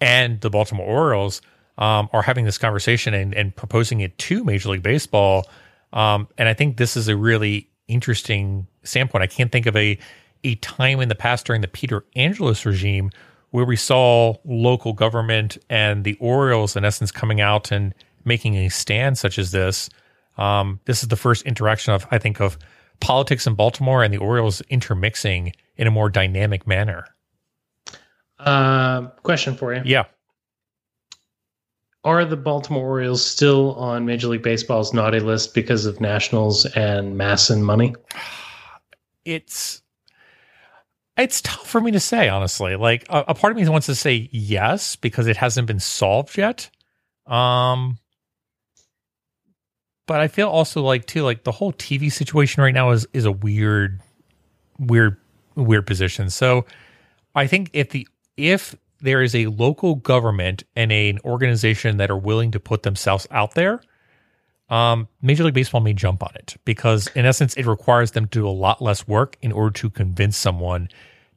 [0.00, 1.42] and the Baltimore Orioles
[1.78, 5.48] um, are having this conversation and, and proposing it to Major League Baseball.
[5.92, 9.22] Um, and I think this is a really interesting standpoint.
[9.22, 9.98] I can't think of a
[10.42, 13.10] a time in the past during the Peter Angelos regime
[13.50, 17.94] where we saw local government and the Orioles, in essence, coming out and
[18.24, 19.90] making a stand such as this.
[20.38, 22.58] Um, this is the first interaction of, I think, of
[23.00, 27.06] politics in Baltimore and the Orioles intermixing in a more dynamic manner.
[28.38, 30.04] Uh, question for you: Yeah.
[32.02, 37.18] Are the Baltimore Orioles still on Major League Baseball's naughty list because of Nationals and
[37.18, 37.94] MASN money?
[39.26, 39.82] it's
[41.16, 42.76] it's tough for me to say honestly.
[42.76, 46.36] Like a, a part of me wants to say yes because it hasn't been solved
[46.36, 46.70] yet.
[47.26, 47.98] Um
[50.06, 53.24] but i feel also like too like the whole tv situation right now is is
[53.24, 54.00] a weird
[54.80, 55.16] weird
[55.54, 56.30] weird position.
[56.30, 56.66] So
[57.34, 62.10] i think if the if there is a local government and a, an organization that
[62.10, 63.80] are willing to put themselves out there
[64.70, 68.30] um, Major League Baseball may jump on it because, in essence, it requires them to
[68.30, 70.88] do a lot less work in order to convince someone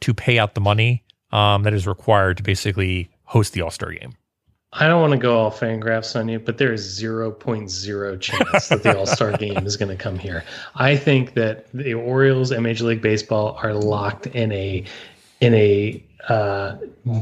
[0.01, 3.91] to pay out the money um, that is required to basically host the All Star
[3.91, 4.13] game.
[4.75, 8.81] I don't want to go all fangraphs on you, but there is 0.0 chance that
[8.81, 10.43] the All Star game is going to come here.
[10.75, 14.84] I think that the Orioles and Major League Baseball are locked in a
[15.41, 16.77] in a uh,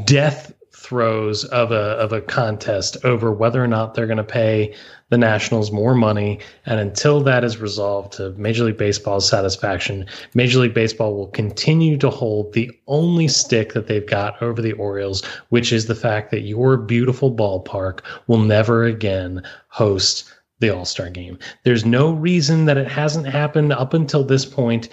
[0.05, 4.73] death throes of a of a contest over whether or not they're going to pay
[5.09, 6.39] the Nationals more money.
[6.65, 11.97] And until that is resolved to Major League Baseball's satisfaction, Major League Baseball will continue
[11.97, 16.31] to hold the only stick that they've got over the Orioles, which is the fact
[16.31, 21.37] that your beautiful ballpark will never again host the All Star game.
[21.63, 24.89] There's no reason that it hasn't happened up until this point.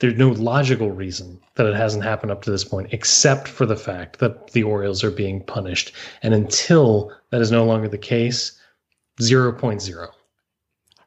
[0.00, 3.76] There's no logical reason that it hasn't happened up to this point, except for the
[3.76, 5.92] fact that the Orioles are being punished.
[6.22, 8.58] And until that is no longer the case,
[9.20, 10.08] 0.0.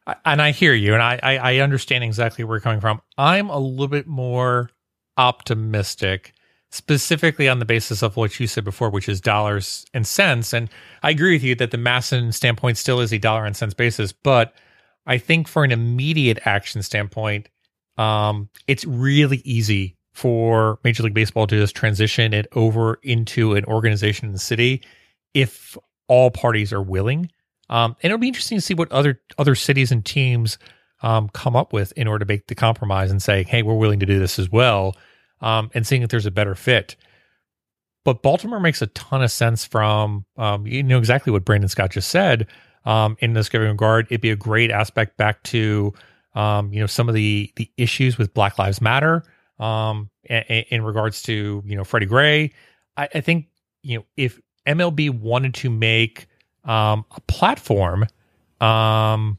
[0.07, 3.01] I- And I hear you, and I, I, I understand exactly where you're coming from.
[3.17, 4.69] I'm a little bit more
[5.17, 6.33] optimistic,
[6.71, 10.53] specifically on the basis of what you said before, which is dollars and cents.
[10.53, 10.69] And
[11.03, 14.11] I agree with you that the MASN standpoint still is a dollar and cents basis,
[14.13, 14.53] but
[15.05, 17.49] I think for an immediate action standpoint,
[17.97, 23.65] um, it's really easy for Major League Baseball to just transition it over into an
[23.65, 24.81] organization in the city
[25.33, 25.77] if
[26.07, 27.29] all parties are willing.
[27.69, 30.57] Um, and it'll be interesting to see what other other cities and teams
[31.01, 33.99] um, come up with in order to make the compromise and say, "Hey, we're willing
[33.99, 34.95] to do this as well,"
[35.41, 36.95] um, and seeing if there's a better fit.
[38.05, 41.91] But Baltimore makes a ton of sense from um, you know exactly what Brandon Scott
[41.91, 42.47] just said
[42.85, 44.07] um, in this regard.
[44.09, 45.93] It'd be a great aspect back to
[46.33, 49.23] um, you know some of the the issues with Black Lives Matter
[49.59, 52.51] um, in, in regards to you know Freddie Gray.
[52.95, 53.47] I, I think
[53.83, 56.27] you know if MLB wanted to make
[56.63, 58.05] um, a platform,
[58.59, 59.37] um,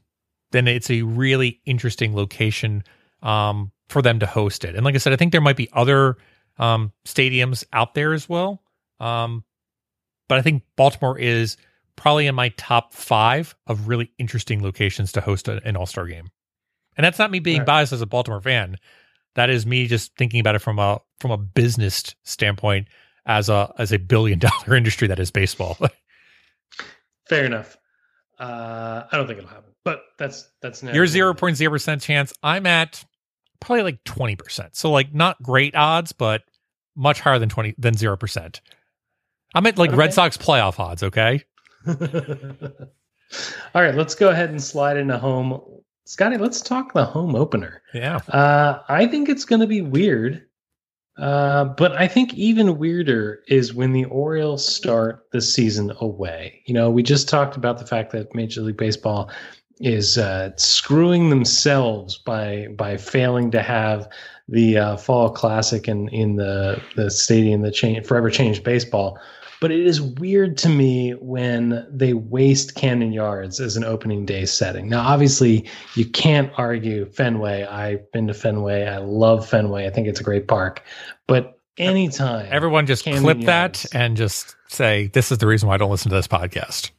[0.53, 2.83] then it's a really interesting location
[3.23, 4.75] um, for them to host it.
[4.75, 6.17] And like I said, I think there might be other
[6.59, 8.63] um, stadiums out there as well.
[9.01, 9.45] Um,
[10.29, 11.57] but I think Baltimore is
[11.97, 16.07] probably in my top five of really interesting locations to host a, an All Star
[16.07, 16.31] game.
[16.99, 17.67] And that's not me being Right.
[17.67, 18.77] biased as a Baltimore fan.
[19.37, 22.89] That is me just thinking about it from a from a business standpoint
[23.25, 25.79] as a as a billion dollar industry that is baseball.
[27.29, 27.77] Fair enough.
[28.39, 32.33] Uh, I don't think it'll happen, but that's that's You're zero point zero percent chance.
[32.43, 33.05] I'm at
[33.61, 34.77] probably like twenty percent.
[34.77, 36.43] So like not great odds, but
[36.97, 38.61] much higher than twenty than zero percent.
[39.55, 41.03] I'm at like Red Sox playoff odds.
[41.03, 41.43] Okay.
[43.75, 45.61] All right, let's go ahead and slide into home.
[46.09, 47.83] Scotty, let's talk the home opener.
[47.93, 48.17] Yeah.
[48.29, 50.43] Uh, I think it's going to be weird,
[51.19, 56.63] uh, but I think even weirder is when the Orioles start the season away.
[56.65, 59.31] You know, we just talked about the fact that Major League Baseball
[59.81, 64.09] is uh, screwing themselves by by failing to have
[64.49, 69.19] the uh, fall classic in in the the stadium that changed forever changed baseball.
[69.61, 74.45] But it is weird to me when they waste Camden Yards as an opening day
[74.45, 74.89] setting.
[74.89, 77.65] Now, obviously, you can't argue Fenway.
[77.65, 78.87] I've been to Fenway.
[78.87, 79.87] I love Fenway.
[79.87, 80.85] I think it's a great park.
[81.27, 85.75] But anytime Everyone just Camden clip that and just say, this is the reason why
[85.75, 86.91] I don't listen to this podcast.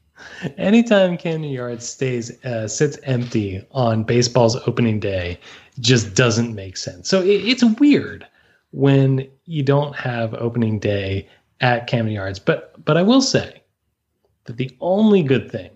[0.57, 5.39] anytime Camden Yards stays uh, sits empty on baseball's opening day,
[5.79, 7.07] just doesn't make sense.
[7.07, 8.27] So it, it's weird
[8.71, 11.27] when you don't have opening day
[11.61, 12.39] at Camden Yards.
[12.39, 13.61] But but I will say
[14.45, 15.71] that the only good thing,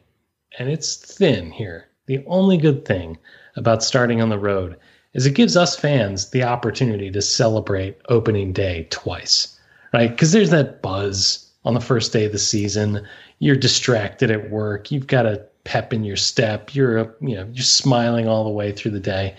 [0.57, 3.17] and it's thin here, the only good thing
[3.55, 4.77] about starting on the road
[5.13, 9.59] is it gives us fans the opportunity to celebrate opening day twice,
[9.93, 10.09] right?
[10.09, 13.05] Because there's that buzz on the first day of the season.
[13.39, 14.91] You're distracted at work.
[14.91, 16.75] You've got a pep in your step.
[16.75, 19.35] You're you know you're smiling all the way through the day,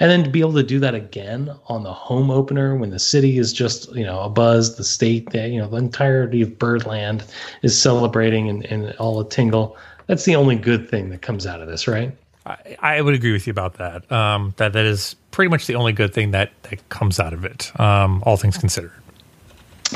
[0.00, 2.98] and then to be able to do that again on the home opener when the
[2.98, 6.58] city is just you know a buzz, the state that you know the entirety of
[6.58, 7.24] Birdland
[7.62, 9.76] is celebrating and, and all a tingle.
[10.06, 12.14] That's the only good thing that comes out of this, right?
[12.46, 14.10] I, I would agree with you about that.
[14.12, 17.44] Um, that that is pretty much the only good thing that, that comes out of
[17.44, 18.92] it, um, all things considered.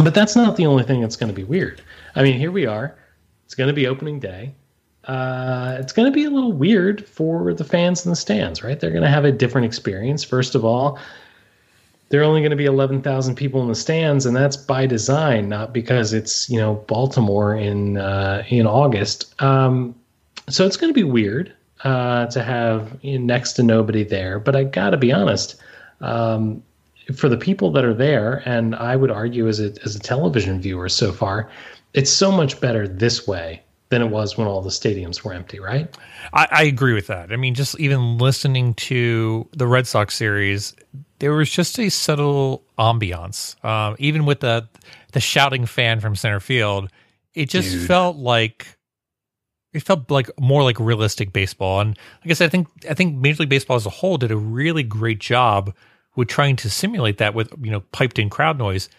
[0.02, 1.82] But that's not the only thing that's going to be weird.
[2.14, 2.96] I mean, here we are.
[3.44, 4.54] It's going to be opening day.
[5.08, 8.78] Uh, it's going to be a little weird for the fans in the stands, right?
[8.78, 10.22] They're going to have a different experience.
[10.22, 10.98] First of all,
[12.10, 15.48] there are only going to be 11,000 people in the stands, and that's by design,
[15.48, 19.34] not because it's you know Baltimore in uh, in August.
[19.42, 19.94] Um,
[20.48, 21.54] so it's going to be weird
[21.84, 24.38] uh, to have you know, next to nobody there.
[24.38, 25.56] But I got to be honest,
[26.02, 26.62] um,
[27.14, 30.60] for the people that are there, and I would argue as a as a television
[30.60, 31.50] viewer so far,
[31.94, 35.58] it's so much better this way than it was when all the stadiums were empty,
[35.60, 35.96] right?
[36.32, 37.32] I, I agree with that.
[37.32, 40.74] I mean, just even listening to the Red Sox series,
[41.20, 43.62] there was just a subtle ambiance.
[43.64, 44.68] Um, even with the
[45.12, 46.90] the shouting fan from center field,
[47.34, 47.86] it just Dude.
[47.86, 48.76] felt like
[49.72, 51.80] it felt like more like realistic baseball.
[51.80, 54.30] And like I said, I think I think Major League Baseball as a whole did
[54.30, 55.74] a really great job
[56.14, 58.90] with trying to simulate that with you know piped in crowd noise.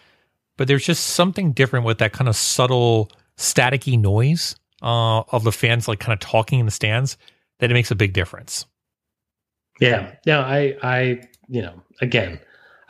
[0.56, 5.52] But there's just something different with that kind of subtle staticky noise uh, of the
[5.52, 7.16] fans like kind of talking in the stands
[7.58, 8.66] that it makes a big difference.
[9.80, 10.14] Yeah.
[10.26, 12.40] No, I, I, you know, again,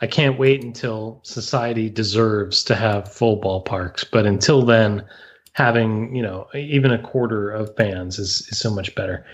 [0.01, 4.05] I can't wait until society deserves to have full ballparks.
[4.09, 5.05] But until then,
[5.53, 9.25] having, you know, even a quarter of fans is, is so much better.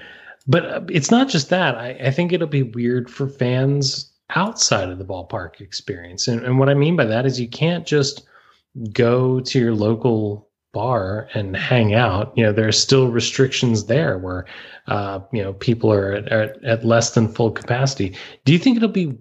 [0.47, 1.75] But uh, it's not just that.
[1.75, 6.27] I, I think it'll be weird for fans outside of the ballpark experience.
[6.27, 8.23] And, and what I mean by that is you can't just
[8.91, 10.46] go to your local
[10.77, 12.31] bar and hang out.
[12.37, 14.45] You know, there are still restrictions there where
[14.85, 18.15] uh, you know people are at, at, less than full capacity.
[18.45, 19.17] Do you think it'll be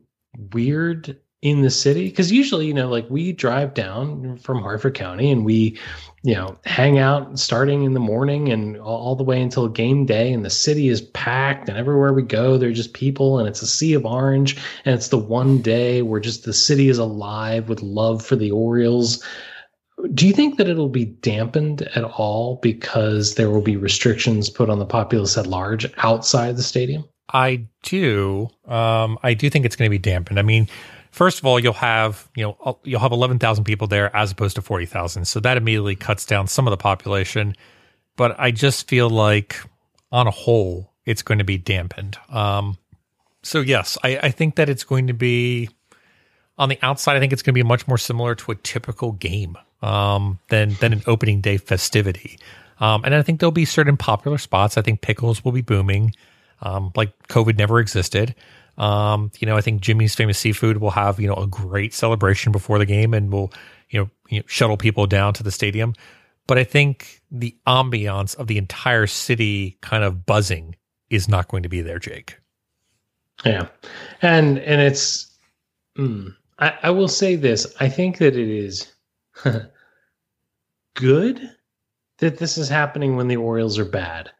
[0.52, 2.08] weird in the city?
[2.10, 5.78] Because usually, you know, like we drive down from Harford County and we,
[6.24, 10.34] you know, hang out starting in the morning and all the way until game day,
[10.34, 13.62] and the city is packed, and everywhere we go, there are just people, and it's
[13.62, 17.70] a sea of orange, and it's the one day where just the city is alive
[17.70, 19.24] with love for the Orioles.
[20.12, 24.68] Do you think that it'll be dampened at all because there will be restrictions put
[24.68, 27.04] on the populace at large outside the stadium?
[27.32, 28.48] I do.
[28.66, 30.38] Um, I do think it's going to be dampened.
[30.38, 30.68] I mean,
[31.10, 34.30] first of all, you'll have you know uh, you'll have eleven thousand people there as
[34.30, 37.54] opposed to forty thousand, so that immediately cuts down some of the population.
[38.16, 39.56] But I just feel like,
[40.12, 42.16] on a whole, it's going to be dampened.
[42.28, 42.78] Um,
[43.42, 45.68] so yes, I, I think that it's going to be
[46.58, 47.16] on the outside.
[47.16, 50.74] I think it's going to be much more similar to a typical game um, than
[50.80, 52.38] than an opening day festivity.
[52.78, 54.76] Um, and I think there'll be certain popular spots.
[54.76, 56.12] I think pickles will be booming
[56.62, 58.34] um, like COVID never existed.
[58.78, 62.52] Um, you know, I think Jimmy's Famous Seafood will have you know a great celebration
[62.52, 63.52] before the game, and will
[63.90, 65.94] you know, you know shuttle people down to the stadium.
[66.46, 70.76] But I think the ambiance of the entire city kind of buzzing
[71.10, 72.38] is not going to be there, Jake.
[73.44, 73.68] Yeah,
[74.22, 75.32] and and it's.
[75.98, 77.74] Mm, I, I will say this.
[77.80, 78.92] I think that it is
[80.94, 81.50] good
[82.18, 84.30] that this is happening when the Orioles are bad.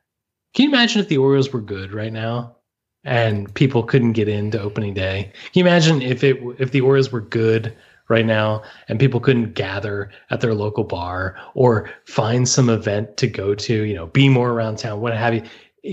[0.55, 2.57] Can you imagine if the Orioles were good right now
[3.05, 5.31] and people couldn't get into opening day?
[5.53, 7.77] Can you imagine if it if the Orioles were good
[8.09, 13.27] right now and people couldn't gather at their local bar or find some event to
[13.27, 15.43] go to, you know, be more around town, what have you?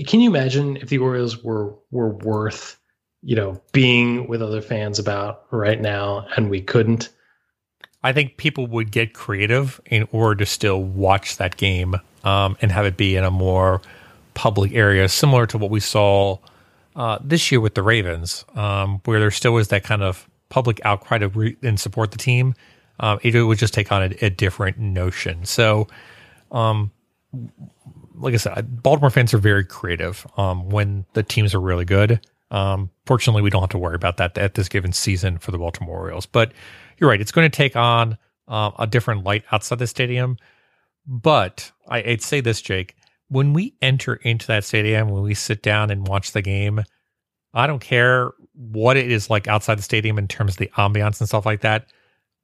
[0.06, 2.78] Can you imagine if the Orioles were were worth,
[3.22, 7.10] you know, being with other fans about right now and we couldn't?
[8.04, 12.70] I think people would get creative in order to still watch that game um, and
[12.70, 13.80] have it be in a more
[14.34, 16.38] public area, similar to what we saw
[16.96, 20.80] uh, this year with the Ravens, um, where there still was that kind of public
[20.84, 22.54] outcry to re- and support the team.
[23.00, 25.46] Um, it would just take on a, a different notion.
[25.46, 25.88] So
[26.52, 26.90] um,
[28.14, 32.20] like I said, Baltimore fans are very creative um, when the teams are really good.
[32.50, 35.58] Um, fortunately, we don't have to worry about that at this given season for the
[35.58, 36.26] Baltimore Orioles.
[36.26, 36.52] But
[36.98, 38.18] you're right; it's going to take on
[38.48, 40.36] um, a different light outside the stadium.
[41.06, 42.96] But I, I'd say this, Jake:
[43.28, 46.82] when we enter into that stadium, when we sit down and watch the game,
[47.52, 51.20] I don't care what it is like outside the stadium in terms of the ambiance
[51.20, 51.86] and stuff like that.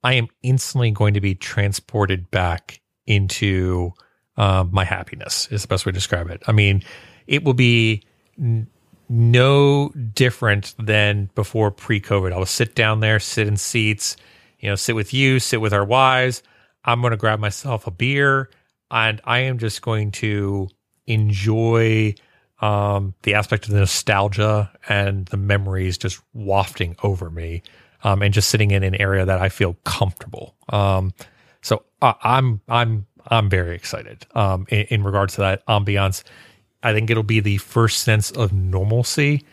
[0.03, 3.91] I am instantly going to be transported back into
[4.37, 6.41] uh, my happiness is the best way to describe it.
[6.47, 6.83] I mean,
[7.27, 8.03] it will be
[8.39, 8.67] n-
[9.09, 12.31] no different than before pre-COVID.
[12.31, 14.15] I will sit down there, sit in seats,
[14.61, 16.41] you know, sit with you, sit with our wives.
[16.85, 18.49] I'm going to grab myself a beer,
[18.89, 20.69] and I am just going to
[21.07, 22.15] enjoy
[22.61, 27.63] um, the aspect of the nostalgia and the memories just wafting over me,
[28.03, 30.55] um, and just sitting in an area that I feel comfortable.
[30.69, 31.13] Um,
[31.61, 36.23] so uh, I'm I'm I'm very excited um, in, in regards to that ambiance.
[36.83, 39.45] I think it'll be the first sense of normalcy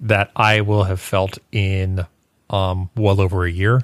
[0.00, 2.04] that I will have felt in
[2.50, 3.82] um, well over a year,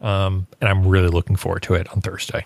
[0.00, 2.44] um, and I'm really looking forward to it on Thursday.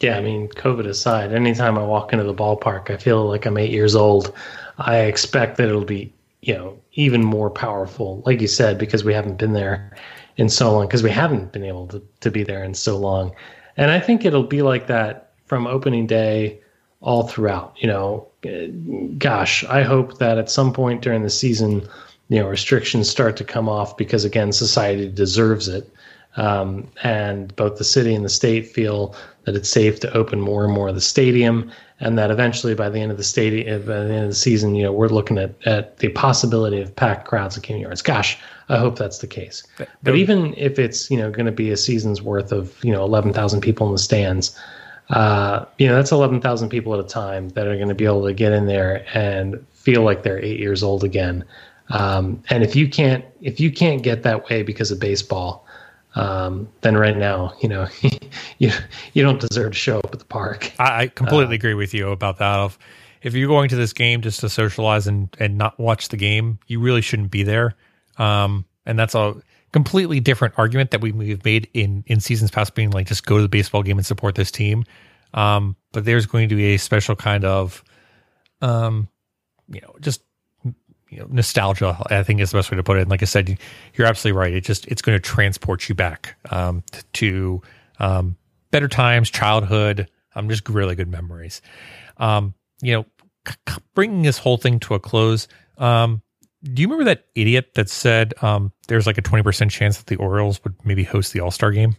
[0.00, 3.56] Yeah, I mean, COVID aside, anytime I walk into the ballpark, I feel like I'm
[3.56, 4.34] eight years old.
[4.78, 9.14] I expect that it'll be, you know, even more powerful, like you said, because we
[9.14, 9.96] haven't been there
[10.36, 13.32] in so long, because we haven't been able to, to be there in so long.
[13.76, 16.58] And I think it'll be like that from opening day
[17.00, 17.74] all throughout.
[17.78, 18.26] You know,
[19.18, 21.86] gosh, I hope that at some point during the season,
[22.28, 25.88] you know, restrictions start to come off because again, society deserves it.
[26.36, 29.14] Um, and both the city and the state feel
[29.44, 31.70] that it's safe to open more and more of the stadium,
[32.00, 34.74] and that eventually by the end of the stadium, by the end of the season,
[34.74, 38.02] you know, we're looking at, at the possibility of packed crowds at King Yards.
[38.02, 39.64] Gosh, I hope that's the case.
[39.78, 42.92] But, but even if it's you know going to be a season's worth of you
[42.92, 44.58] know eleven thousand people in the stands,
[45.10, 48.06] uh, you know that's eleven thousand people at a time that are going to be
[48.06, 51.44] able to get in there and feel like they're eight years old again.
[51.90, 55.66] Um, and if you can't if you can't get that way because of baseball,
[56.14, 57.88] um, then right now, you know,
[58.58, 58.70] you
[59.12, 60.72] you don't deserve to show up at the park.
[60.78, 62.64] I, I completely uh, agree with you about that.
[62.66, 62.78] If,
[63.22, 66.58] if you're going to this game just to socialize and, and not watch the game,
[66.66, 67.74] you really shouldn't be there.
[68.18, 69.34] Um, and that's a
[69.72, 73.36] completely different argument that we, we've made in, in seasons past being like, just go
[73.36, 74.84] to the baseball game and support this team.
[75.34, 77.82] Um, but there's going to be a special kind of,
[78.60, 79.08] um,
[79.68, 80.22] you know, just
[81.12, 81.96] you know, nostalgia.
[82.10, 83.02] I think is the best way to put it.
[83.02, 83.58] And like I said,
[83.94, 84.52] you're absolutely right.
[84.54, 86.82] It just it's going to transport you back um,
[87.14, 87.60] to
[87.98, 88.36] um,
[88.70, 90.08] better times, childhood.
[90.34, 91.60] Um, just really good memories.
[92.16, 93.06] Um, you know,
[93.46, 95.46] c- bringing this whole thing to a close.
[95.76, 96.22] Um,
[96.62, 100.06] do you remember that idiot that said um, there's like a twenty percent chance that
[100.06, 101.96] the Orioles would maybe host the All Star game?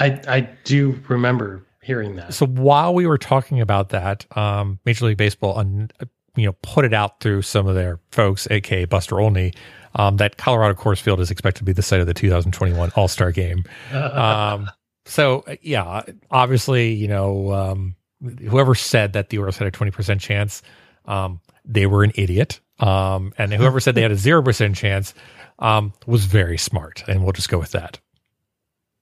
[0.00, 2.34] I I do remember hearing that.
[2.34, 5.90] So while we were talking about that, um, Major League Baseball on
[6.36, 9.52] you know put it out through some of their folks, aka Buster Olney,
[9.94, 13.08] um, that Colorado Coors Field is expected to be the site of the 2021 All
[13.08, 13.64] Star Game.
[13.92, 14.70] Um,
[15.06, 17.96] so yeah, obviously, you know, um,
[18.40, 20.62] whoever said that the Orioles had a 20 percent chance,
[21.06, 22.60] um, they were an idiot.
[22.78, 25.14] Um, and whoever said they had a zero percent chance
[25.58, 27.98] um, was very smart, and we'll just go with that.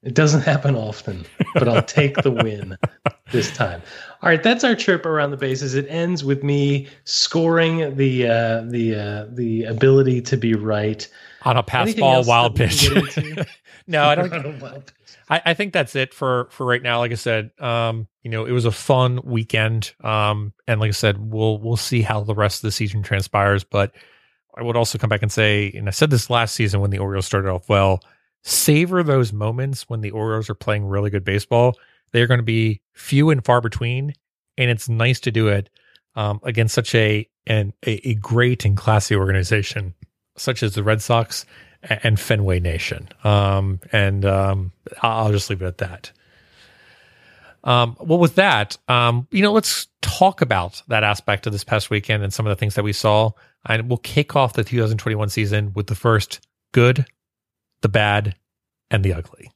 [0.05, 1.25] It doesn't happen often,
[1.55, 2.77] but I'll take the win
[3.33, 3.81] this time.
[4.23, 5.75] All right, that's our trip around the bases.
[5.75, 11.09] It ends with me scoring the uh, the uh, the ability to be right
[11.43, 12.91] on a pass Anything ball wild pitch.
[13.87, 14.93] no, I don't.
[15.31, 16.99] I, I, think that's it for for right now.
[16.99, 20.93] Like I said, um, you know, it was a fun weekend, um, and like I
[20.93, 23.65] said, we'll we'll see how the rest of the season transpires.
[23.65, 23.93] But
[24.55, 26.99] I would also come back and say, and I said this last season when the
[26.99, 28.01] Orioles started off well
[28.45, 31.77] savor those moments when the Orioles are playing really good baseball.
[32.13, 34.15] They're going to be few and far between,
[34.57, 35.69] and it's nice to do it
[36.15, 39.95] um, against such a, an, a a great and classy organization
[40.37, 41.45] such as the Red Sox
[41.83, 43.09] and Fenway Nation.
[43.25, 44.73] Um, and um,
[45.03, 46.13] I'll just leave it at that.
[47.63, 51.89] Um, well, with that, um, you know, let's talk about that aspect of this past
[51.91, 53.31] weekend and some of the things that we saw.
[53.67, 57.07] And we'll kick off the 2021 season with the first good,
[57.85, 58.35] the bad,
[58.91, 59.51] and the ugly.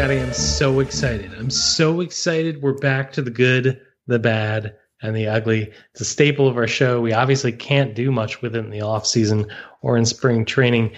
[0.00, 1.30] Scotty, I'm so excited.
[1.34, 2.62] I'm so excited.
[2.62, 5.70] We're back to the good, the bad, and the ugly.
[5.90, 7.02] It's a staple of our show.
[7.02, 9.44] We obviously can't do much with it in the off season
[9.82, 10.92] or in spring training.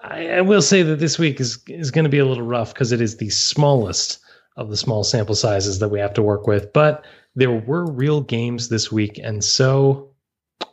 [0.00, 2.72] I, I will say that this week is is going to be a little rough
[2.72, 4.20] because it is the smallest
[4.56, 6.72] of the small sample sizes that we have to work with.
[6.72, 10.10] But there were real games this week, and so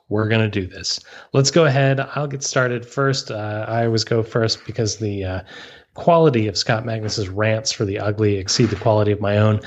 [0.08, 1.02] we're going to do this.
[1.34, 2.00] Let's go ahead.
[2.16, 3.30] I'll get started first.
[3.30, 5.42] Uh, I always go first because the uh,
[5.98, 9.60] quality of Scott Magnus's rants for the ugly exceed the quality of my own.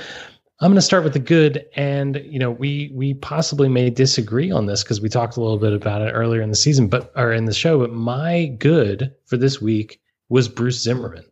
[0.61, 4.49] I'm going to start with the good, and you know we we possibly may disagree
[4.49, 7.11] on this because we talked a little bit about it earlier in the season, but
[7.15, 7.79] or in the show.
[7.79, 11.25] But my good for this week was Bruce Zimmermann.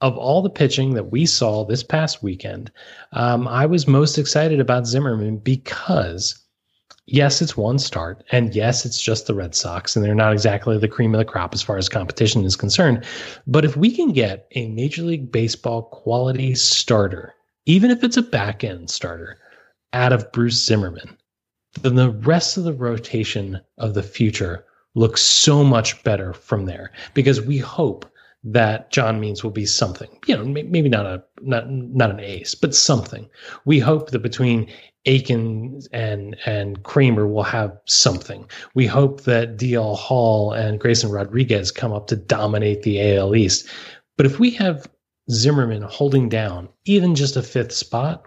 [0.00, 2.72] Of all the pitching that we saw this past weekend,
[3.12, 6.41] um, I was most excited about Zimmermann because
[7.06, 10.78] yes, it's one start, and yes, it's just the Red Sox, and they're not exactly
[10.78, 13.04] the cream of the crop as far as competition is concerned.
[13.46, 17.34] But if we can get a Major League Baseball quality starter,
[17.66, 19.38] even if it's a back end starter,
[19.92, 21.16] out of Bruce Zimmermann,
[21.80, 26.92] then the rest of the rotation of the future looks so much better from there
[27.14, 28.06] because we hope
[28.44, 30.08] that John Means will be something.
[30.26, 33.28] You know, maybe not a not not an ace, but something.
[33.64, 34.70] We hope that between
[35.06, 38.48] Akin and and Kremer will have something.
[38.74, 43.68] We hope that DL Hall and Grayson Rodriguez come up to dominate the AL East.
[44.16, 44.88] But if we have
[45.30, 48.26] Zimmermann holding down even just a fifth spot,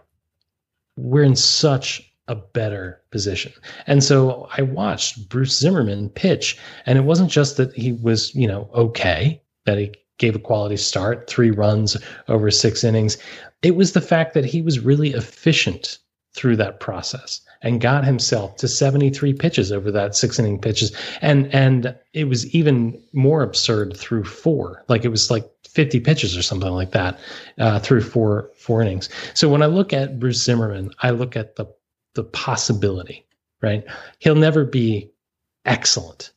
[0.98, 3.54] we're in such a better position.
[3.88, 8.48] And so I watched Bruce Zimmermann pitch, and it wasn't just that he was, you
[8.48, 11.98] know, okay, that he gave a quality start, three runs
[12.28, 13.18] over six innings.
[13.62, 16.00] It was the fact that he was really efficient
[16.36, 20.96] through that process and got himself to 73 pitches over that six inning pitches.
[21.22, 24.84] And and it was even more absurd through four.
[24.90, 27.20] Like it was like 50 pitches or something like that
[27.58, 29.10] uh, through four four innings.
[29.34, 31.66] So when I look at Bruce Zimmermann, I look at the
[32.16, 33.26] the possibility,
[33.62, 33.84] right?
[34.20, 35.12] He'll never be
[35.66, 36.32] excellent.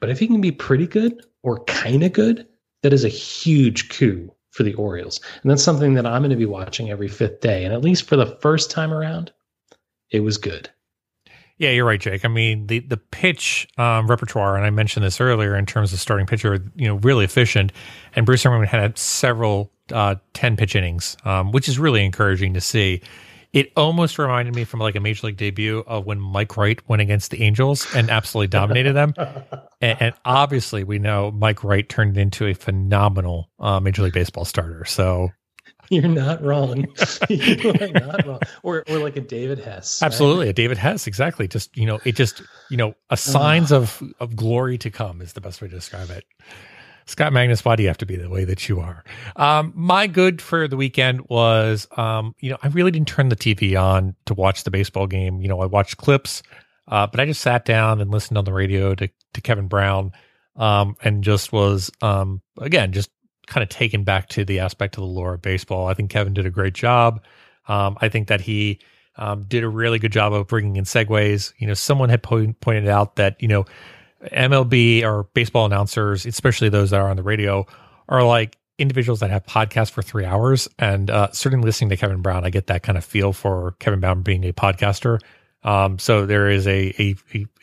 [0.00, 2.46] But if he can be pretty good or kind of good,
[2.82, 5.20] that is a huge coup for the Orioles.
[5.42, 7.64] And that's something that I'm going to be watching every fifth day.
[7.64, 9.32] And at least for the first time around,
[10.10, 10.70] it was good.
[11.56, 12.24] Yeah, you're right, Jake.
[12.24, 16.00] I mean, the the pitch um, repertoire, and I mentioned this earlier in terms of
[16.00, 17.72] starting pitcher, you know, really efficient.
[18.16, 22.60] And Bruce Zimmermann had several uh, ten pitch innings, um, which is really encouraging to
[22.60, 23.02] see.
[23.52, 27.02] It almost reminded me from like a major league debut of when Mike Wright went
[27.02, 29.14] against the Angels and absolutely dominated them.
[29.80, 34.46] And, and, obviously, we know Mike Wright turned into a phenomenal uh, Major League Baseball
[34.46, 34.86] starter.
[34.86, 35.30] So
[35.90, 36.86] you're not wrong.
[37.28, 38.40] you are not wrong.
[38.62, 40.02] Or, or like a David Hess.
[40.02, 40.50] Absolutely, right?
[40.50, 41.06] a David Hess.
[41.06, 41.48] Exactly.
[41.48, 45.32] Just you know, it just you know, a signs of of glory to come is
[45.32, 46.24] the best way to describe it.
[47.06, 49.04] Scott Magnus, why do you have to be the way that you are?
[49.36, 53.36] Um, my good for the weekend was, um, you know, I really didn't turn the
[53.36, 55.42] TV on to watch the baseball game.
[55.42, 56.42] You know, I watched clips,
[56.88, 60.12] uh, but I just sat down and listened on the radio to, to Kevin Brown,
[60.56, 63.10] um, and just was, um, again, just
[63.46, 65.86] kind of taken back to the aspect of the lore of baseball.
[65.86, 67.22] I think Kevin did a great job.
[67.68, 68.80] Um, I think that he,
[69.16, 71.52] um, did a really good job of bringing in segues.
[71.58, 73.64] You know, someone had po- pointed out that, you know,
[74.32, 77.66] MLB or baseball announcers, especially those that are on the radio,
[78.08, 80.68] are like individuals that have podcasts for three hours.
[80.78, 84.00] And uh, certainly listening to Kevin Brown, I get that kind of feel for Kevin
[84.00, 85.20] Brown being a podcaster.
[85.62, 87.14] Um, so there is a, a,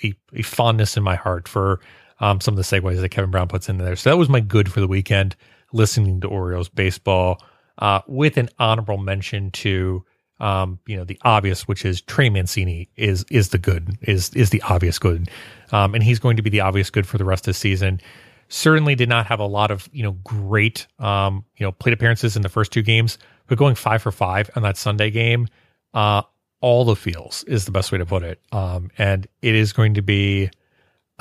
[0.04, 1.82] a, a fondness in my heart for
[2.20, 3.96] um, some of the segues that Kevin Brown puts in there.
[3.96, 5.36] So that was my good for the weekend,
[5.74, 7.42] listening to Orioles baseball,
[7.78, 10.06] uh, with an honorable mention to
[10.42, 14.50] um, you know, the obvious, which is Trey Mancini is is the good, is is
[14.50, 15.30] the obvious good.
[15.72, 18.02] Um, and he's going to be the obvious good for the rest of the season.
[18.50, 22.36] Certainly did not have a lot of, you know, great um, you know, plate appearances
[22.36, 25.48] in the first two games, but going five for five on that Sunday game,
[25.94, 26.24] uh,
[26.60, 28.42] all the feels is the best way to put it.
[28.52, 30.50] Um, and it is going to be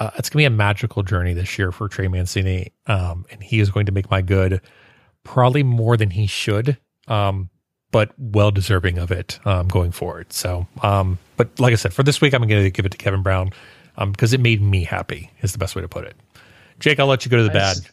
[0.01, 2.73] uh, it's going to be a magical journey this year for Trey Mancini.
[2.87, 4.61] Um, and he is going to make my good
[5.23, 6.79] probably more than he should.
[7.07, 7.51] Um,
[7.93, 10.33] but well deserving of it um, going forward.
[10.33, 12.99] So, um, but like I said, for this week, I'm going to give it to
[12.99, 13.51] Kevin Brown
[13.99, 15.31] because um, it made me happy.
[15.43, 16.17] Is the best way to put it.
[16.79, 17.77] Jake, I'll let you go to the I bad.
[17.77, 17.91] Su-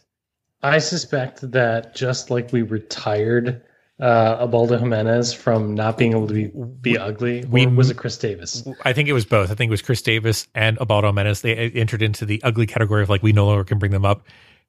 [0.62, 3.62] I suspect that just like we retired
[4.00, 6.50] uh, Ubaldo Jimenez from not being able to be,
[6.80, 8.66] be ugly, we, was it Chris Davis?
[8.84, 9.50] I think it was both.
[9.50, 11.40] I think it was Chris Davis and Ubaldo Jimenez.
[11.42, 14.22] They entered into the ugly category of like we no longer can bring them up.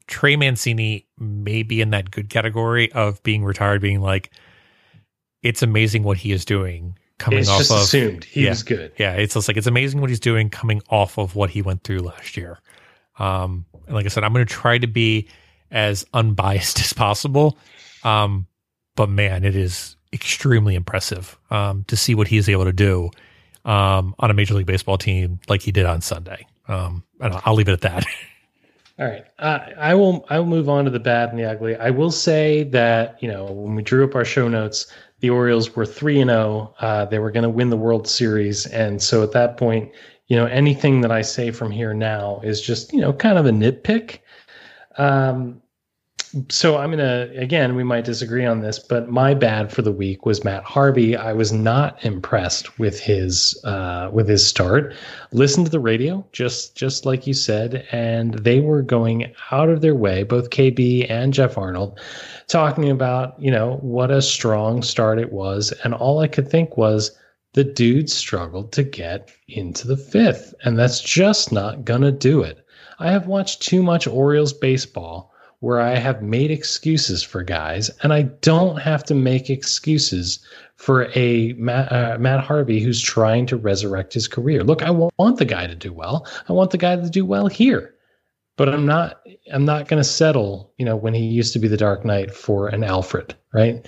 [0.07, 4.31] Trey Mancini may be in that good category of being retired, being like
[5.43, 8.63] it's amazing what he is doing coming it's off just of assumed he yeah, was
[8.63, 8.91] good.
[8.97, 11.83] Yeah, it's just like it's amazing what he's doing coming off of what he went
[11.83, 12.59] through last year.
[13.19, 15.27] Um, and like I said, I'm going to try to be
[15.69, 17.57] as unbiased as possible.
[18.03, 18.47] Um,
[18.99, 23.09] but man, it is extremely impressive um, to see what he is able to do
[23.63, 26.45] um, on a Major League Baseball team like he did on Sunday.
[26.67, 28.05] Um, and I'll, leave it at that.
[28.99, 30.25] All right, uh, I will.
[30.29, 31.77] I will move on to the bad and the ugly.
[31.77, 35.73] I will say that you know when we drew up our show notes, the Orioles
[35.77, 36.75] were three and zero.
[36.81, 39.89] Uh, they were going to win the World Series, and so at that point,
[40.27, 43.45] you know, anything that I say from here now is just you know kind of
[43.45, 44.19] a nitpick.
[44.97, 45.61] Um,
[46.49, 50.25] so I'm gonna again, we might disagree on this, but my bad for the week
[50.27, 51.15] was Matt Harvey.
[51.15, 54.93] I was not impressed with his uh, with his start.
[55.31, 59.81] Listen to the radio, just just like you said, and they were going out of
[59.81, 61.99] their way, both KB and Jeff Arnold,
[62.47, 66.77] talking about you know what a strong start it was, and all I could think
[66.77, 67.11] was
[67.53, 72.63] the dude struggled to get into the fifth, and that's just not gonna do it.
[72.99, 75.28] I have watched too much Orioles baseball
[75.61, 80.39] where I have made excuses for guys, and I don't have to make excuses
[80.77, 84.63] for a Matt, uh, Matt Harvey who's trying to resurrect his career.
[84.63, 86.25] Look, I want the guy to do well.
[86.47, 87.93] I want the guy to do well here,
[88.55, 89.21] but I'm not.
[89.53, 90.73] I'm not going to settle.
[90.77, 93.85] You know, when he used to be the Dark Knight for an Alfred, right?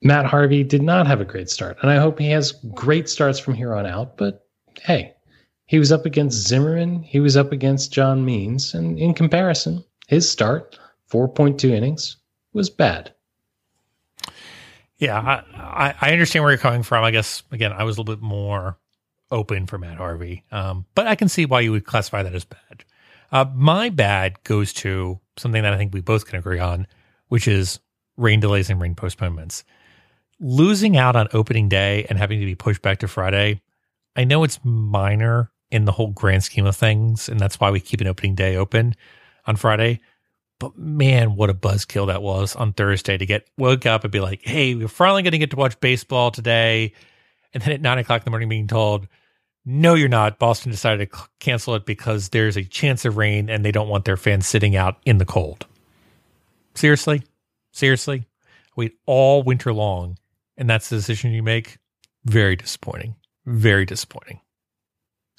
[0.00, 3.38] Matt Harvey did not have a great start, and I hope he has great starts
[3.38, 4.16] from here on out.
[4.16, 4.46] But
[4.80, 5.12] hey,
[5.66, 7.02] he was up against Zimmermann.
[7.02, 10.78] He was up against John Means, and in comparison, his start
[11.14, 12.16] 4.2 innings
[12.52, 13.14] was bad.
[14.98, 17.04] Yeah, I, I, understand where you're coming from.
[17.04, 18.78] I guess again, I was a little bit more
[19.30, 22.44] open for Matt Harvey, um, but I can see why you would classify that as
[22.44, 22.84] bad.
[23.30, 26.86] Uh, my bad goes to something that I think we both can agree on,
[27.28, 27.78] which is
[28.16, 29.64] rain delays and rain postponements.
[30.40, 33.62] Losing out on opening day and having to be pushed back to Friday,
[34.16, 37.80] I know it's minor in the whole grand scheme of things, and that's why we
[37.80, 38.94] keep an opening day open
[39.46, 40.00] on Friday.
[40.64, 44.20] But man, what a buzzkill that was on Thursday to get woke up and be
[44.20, 46.94] like, hey, we're finally going to get to watch baseball today.
[47.52, 49.06] And then at nine o'clock in the morning being told,
[49.66, 50.38] no, you're not.
[50.38, 54.06] Boston decided to cancel it because there's a chance of rain and they don't want
[54.06, 55.66] their fans sitting out in the cold.
[56.74, 57.22] Seriously?
[57.72, 58.24] Seriously?
[58.74, 60.16] Wait all winter long
[60.56, 61.76] and that's the decision you make?
[62.24, 63.16] Very disappointing.
[63.44, 64.40] Very disappointing.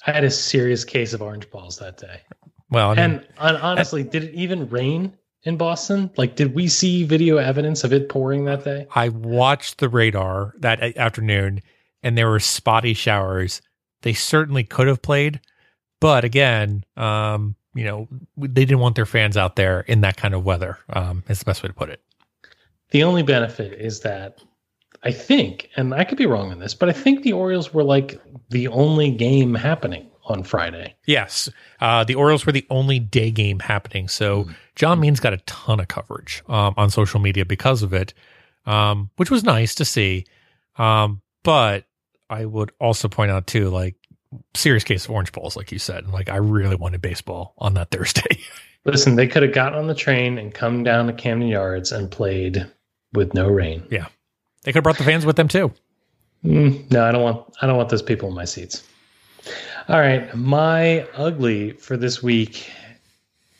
[0.06, 2.20] I had a serious case of orange balls that day.
[2.70, 6.10] Well, I mean, and, and honestly, did it even rain in Boston?
[6.16, 8.86] Like, did we see video evidence of it pouring that day?
[8.94, 11.62] I watched the radar that afternoon
[12.02, 13.62] and there were spotty showers.
[14.02, 15.40] They certainly could have played,
[16.00, 20.34] but again, um, you know, they didn't want their fans out there in that kind
[20.34, 20.78] of weather.
[20.90, 22.00] Um, is the best way to put it.
[22.90, 24.40] The only benefit is that
[25.02, 27.84] I think, and I could be wrong on this, but I think the Orioles were
[27.84, 28.20] like
[28.50, 30.94] the only game happening on Friday.
[31.06, 31.48] Yes.
[31.80, 34.08] Uh, the Orioles were the only day game happening.
[34.08, 34.52] So mm-hmm.
[34.74, 38.12] John Means got a ton of coverage um, on social media because of it,
[38.66, 40.26] um, which was nice to see.
[40.78, 41.84] Um, but
[42.28, 43.94] I would also point out, too, like,
[44.54, 46.04] serious case of orange balls, like you said.
[46.04, 48.40] And like, I really wanted baseball on that Thursday.
[48.84, 52.10] Listen, they could have gotten on the train and come down to Camden Yards and
[52.10, 52.66] played
[53.12, 53.82] with no rain.
[53.90, 54.06] Yeah.
[54.62, 55.72] They could have brought the fans with them, too.
[56.44, 57.56] Mm, no, I don't want.
[57.60, 58.84] I don't want those people in my seats.
[59.88, 62.68] All right, my ugly for this week.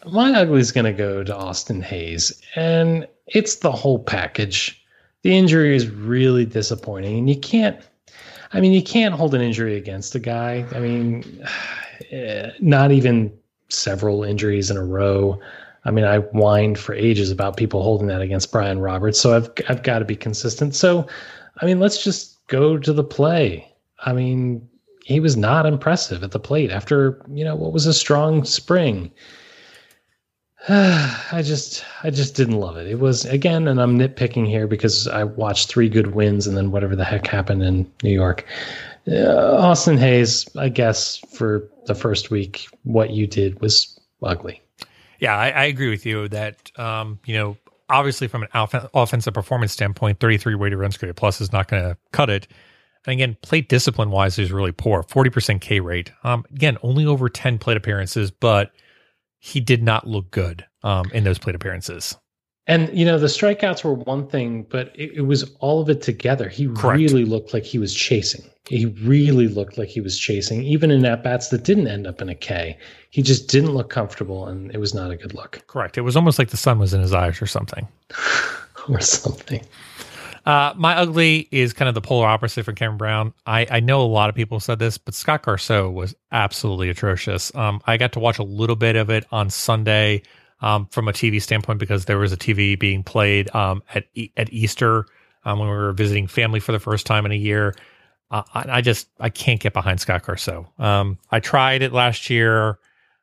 [0.04, 4.84] My ugly is going to go to Austin Hays, and it's the whole package.
[5.22, 7.80] The injury is really disappointing, and you can't.
[8.52, 10.66] I mean, you can't hold an injury against a guy.
[10.74, 11.46] I mean,
[12.60, 13.32] not even
[13.68, 15.38] several injuries in a row.
[15.84, 19.48] I mean, I whined for ages about people holding that against Brian Roberts, so I've
[19.68, 20.74] I've got to be consistent.
[20.74, 21.06] So,
[21.60, 23.72] I mean, let's just go to the play.
[24.00, 24.68] I mean,
[25.06, 29.12] he was not impressive at the plate after you know what was a strong spring.
[30.68, 32.88] I just I just didn't love it.
[32.88, 36.72] It was again, and I'm nitpicking here because I watched three good wins and then
[36.72, 38.44] whatever the heck happened in New York.
[39.06, 44.60] Uh, Austin Hays, I guess for the first week, what you did was ugly.
[45.20, 47.56] Yeah, I, I agree with you that um, you know
[47.88, 48.48] obviously from an
[48.92, 52.48] offensive performance standpoint, 33 weighted runs created plus is not going to cut it.
[53.06, 55.02] And again, plate discipline wise is really poor.
[55.04, 56.10] 40% K rate.
[56.24, 58.72] Um, again, only over 10 plate appearances, but
[59.38, 62.16] he did not look good um, in those plate appearances.
[62.68, 66.02] And you know the strikeouts were one thing, but it, it was all of it
[66.02, 66.48] together.
[66.48, 66.98] He Correct.
[66.98, 68.44] really looked like he was chasing.
[68.68, 72.20] He really looked like he was chasing, even in at bats that didn't end up
[72.20, 72.76] in a K.
[73.10, 75.64] He just didn't look comfortable, and it was not a good look.
[75.68, 75.96] Correct.
[75.96, 77.86] It was almost like the sun was in his eyes or something,
[78.88, 79.64] or something.
[80.46, 83.34] Uh, my ugly is kind of the polar opposite for Cameron Brown.
[83.46, 87.52] I, I know a lot of people said this, but Scott Garceau was absolutely atrocious.
[87.56, 90.22] Um, I got to watch a little bit of it on Sunday
[90.60, 94.04] um, from a TV standpoint because there was a TV being played um, at
[94.36, 95.06] at Easter
[95.44, 97.74] um, when we were visiting family for the first time in a year.
[98.30, 100.66] I, I just I can't get behind Scott Garceau.
[100.80, 102.78] Um, I tried it last year.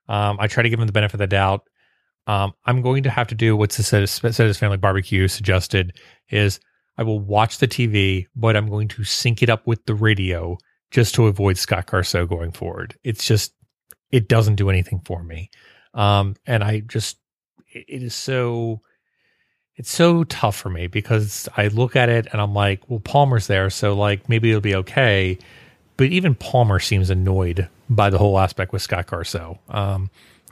[0.09, 1.69] Um, I tried to give him the benefit of the doubt.
[2.27, 5.97] Um, I'm going to have to do what Citizen Family Barbecue suggested
[6.29, 6.59] is
[6.97, 10.57] I will watch the TV, but I'm going to sync it up with the radio
[10.91, 12.95] just to avoid Scott Garceau going forward.
[13.03, 13.53] It's just
[14.11, 15.49] it doesn't do anything for me.
[15.93, 17.17] Um, and I just
[17.71, 18.81] it is so
[19.75, 23.47] it's so tough for me because I look at it and I'm like, well, Palmer's
[23.47, 25.39] there, so like maybe it'll be okay.
[25.97, 29.57] But even Palmer seems annoyed by the whole aspect with Scott Garceau.
[29.69, 30.09] Um,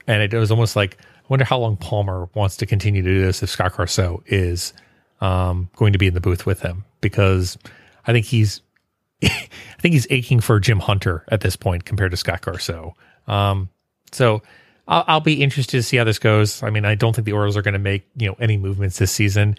[0.08, 3.22] and it was almost like, I wonder how long Palmer wants to continue to do
[3.22, 4.74] this if Scott Garceau is
[5.22, 7.58] um, going to be in the booth with him because
[8.06, 8.62] I think he's
[9.24, 9.48] I
[9.80, 12.94] think he's aching for Jim Hunter at this point compared to Scott Garceau.
[13.28, 13.70] Um,
[14.12, 14.42] so
[14.88, 16.64] I'll, I'll, be interested to see how this goes.
[16.64, 18.98] I mean, I don't think the Orioles are going to make you know any movements
[18.98, 19.58] this season,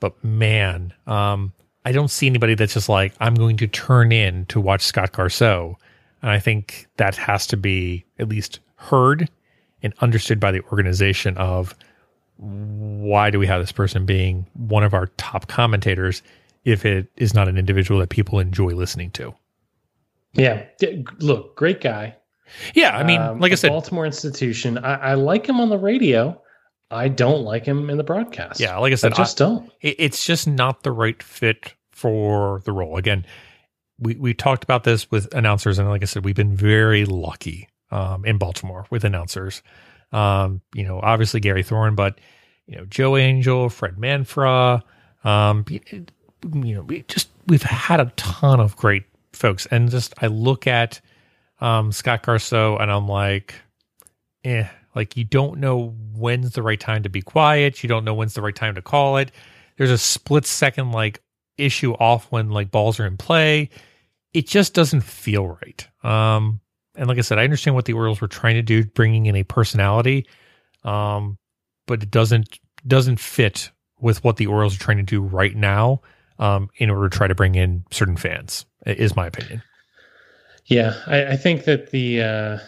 [0.00, 1.52] but man, um,
[1.84, 5.12] I don't see anybody that's just like I'm going to turn in to watch Scott
[5.12, 5.74] Garceau,
[6.22, 9.28] and I think that has to be at least heard
[9.82, 11.74] and understood by the organization of
[12.36, 16.22] why do we have this person being one of our top commentators
[16.64, 19.34] if it is not an individual that people enjoy listening to.
[20.34, 20.64] Yeah,
[21.18, 22.16] look, great guy.
[22.74, 24.78] Yeah, I mean, um, like I said, Baltimore institution.
[24.78, 26.40] I, I, like him on the radio.
[26.90, 28.60] I don't like him in the broadcast.
[28.60, 29.72] Yeah, like I said, I just I, don't.
[29.80, 32.96] it's just not the right fit for the role.
[32.96, 33.26] Again,
[33.98, 37.68] we we talked about this with announcers, and like I said, we've been very lucky
[37.90, 39.62] um, in Baltimore with announcers.
[40.12, 42.18] Um, you know, obviously Gary Thorne, but
[42.66, 44.82] you know Joe Angel, Fred Manfra.
[45.24, 50.26] Um, you know, we just we've had a ton of great folks, and just I
[50.26, 51.00] look at
[51.60, 53.54] um, Scott Garceau and I'm like,
[54.44, 57.82] eh, like you don't know when's the right time to be quiet.
[57.82, 59.30] You don't know when's the right time to call it.
[59.76, 61.22] There's a split second like
[61.56, 63.70] issue off when like balls are in play.
[64.34, 65.88] It just doesn't feel right.
[66.02, 66.60] Um,
[66.94, 69.36] and like I said, I understand what the Orioles were trying to do, bringing in
[69.36, 70.26] a personality,
[70.84, 71.38] um,
[71.86, 73.70] but it doesn't doesn't fit
[74.00, 76.00] with what the Orioles are trying to do right now
[76.38, 78.66] um, in order to try to bring in certain fans.
[78.84, 79.62] Is my opinion.
[80.66, 82.58] Yeah, I, I think that the uh,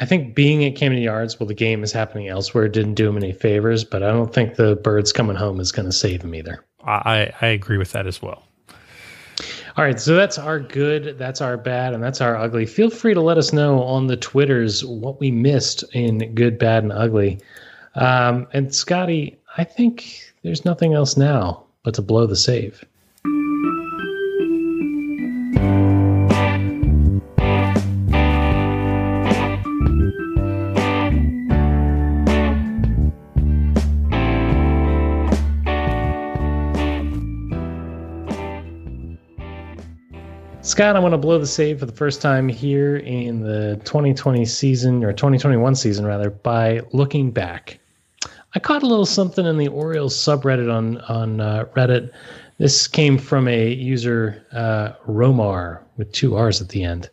[0.00, 3.16] I think being at Camden Yards while the game is happening elsewhere didn't do him
[3.16, 6.34] any favors, but I don't think the birds coming home is going to save him
[6.34, 6.64] either.
[6.84, 8.44] I I agree with that as well.
[9.76, 12.64] All right, so that's our good, that's our bad, and that's our ugly.
[12.64, 16.82] Feel free to let us know on the Twitters what we missed in good, bad,
[16.82, 17.38] and ugly.
[17.94, 22.82] Um, and Scotty, I think there's nothing else now but to blow the save.
[40.76, 44.44] Scott, I want to blow the save for the first time here in the 2020
[44.44, 47.80] season or 2021 season rather by looking back.
[48.54, 52.10] I caught a little something in the Orioles subreddit on on uh, Reddit.
[52.58, 57.08] This came from a user uh, Romar with two R's at the end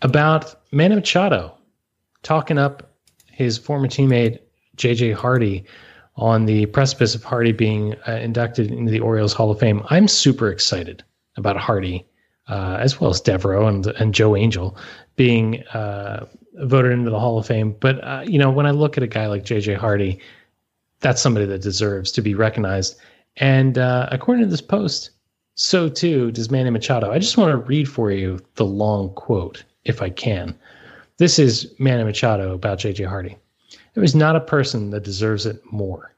[0.00, 1.58] about Manny Machado
[2.22, 2.94] talking up
[3.26, 4.38] his former teammate
[4.78, 5.62] JJ Hardy
[6.16, 9.82] on the precipice of Hardy being uh, inducted into the Orioles Hall of Fame.
[9.90, 11.04] I'm super excited
[11.36, 12.07] about Hardy
[12.48, 14.76] uh, as well as Devereaux and and Joe Angel
[15.16, 17.76] being uh, voted into the Hall of Fame.
[17.78, 19.74] But uh, you know, when I look at a guy like J.J.
[19.74, 20.20] Hardy,
[21.00, 22.98] that's somebody that deserves to be recognized.
[23.36, 25.10] And uh, according to this post,
[25.54, 27.10] so too does Manny Machado.
[27.10, 30.56] I just want to read for you the long quote, if I can.
[31.18, 33.04] This is Manny Machado about J.J.
[33.04, 33.36] Hardy.
[33.94, 36.14] There is not a person that deserves it more.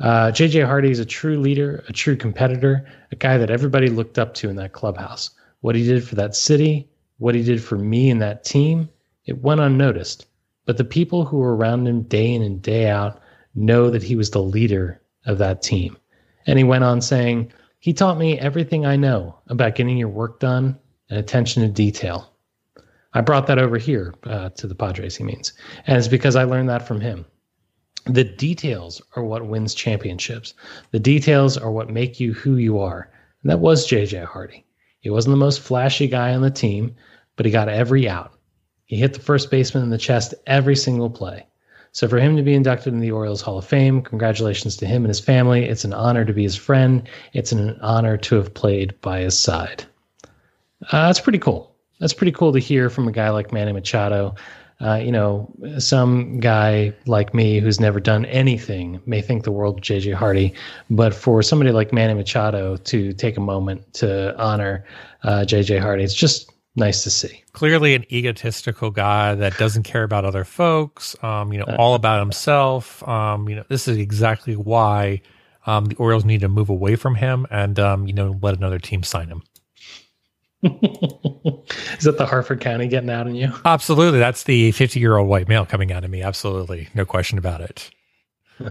[0.00, 4.18] Uh, JJ Hardy is a true leader, a true competitor, a guy that everybody looked
[4.18, 5.30] up to in that clubhouse.
[5.60, 8.88] What he did for that city, what he did for me and that team,
[9.26, 10.26] it went unnoticed.
[10.64, 13.20] But the people who were around him day in and day out
[13.54, 15.98] know that he was the leader of that team.
[16.46, 20.40] And he went on saying, He taught me everything I know about getting your work
[20.40, 20.78] done
[21.10, 22.32] and attention to detail.
[23.12, 25.52] I brought that over here uh, to the Padres, he means.
[25.86, 27.26] And it's because I learned that from him
[28.06, 30.54] the details are what wins championships.
[30.90, 33.10] The details are what make you who you are.
[33.42, 34.64] And that was JJ Hardy.
[35.00, 36.94] He wasn't the most flashy guy on the team,
[37.36, 38.32] but he got every out.
[38.84, 41.46] He hit the first baseman in the chest every single play.
[41.92, 45.02] So for him to be inducted in the Orioles Hall of Fame, congratulations to him
[45.02, 45.64] and his family.
[45.64, 47.08] It's an honor to be his friend.
[47.32, 49.84] It's an honor to have played by his side.
[50.92, 51.74] Uh, that's pretty cool.
[51.98, 54.34] That's pretty cool to hear from a guy like Manny Machado.
[54.80, 59.78] Uh, you know, some guy like me who's never done anything may think the world
[59.78, 60.54] of JJ Hardy,
[60.88, 64.84] but for somebody like Manny Machado to take a moment to honor
[65.22, 67.42] uh, JJ Hardy, it's just nice to see.
[67.52, 71.14] Clearly, an egotistical guy that doesn't care about other folks.
[71.22, 73.06] Um, you know, all about himself.
[73.06, 75.20] Um, you know, this is exactly why
[75.66, 78.78] um, the Orioles need to move away from him and um, you know let another
[78.78, 79.42] team sign him.
[80.62, 83.52] Is that the Harford County getting out on you?
[83.64, 86.22] Absolutely, that's the fifty-year-old white male coming out of me.
[86.22, 87.90] Absolutely, no question about it.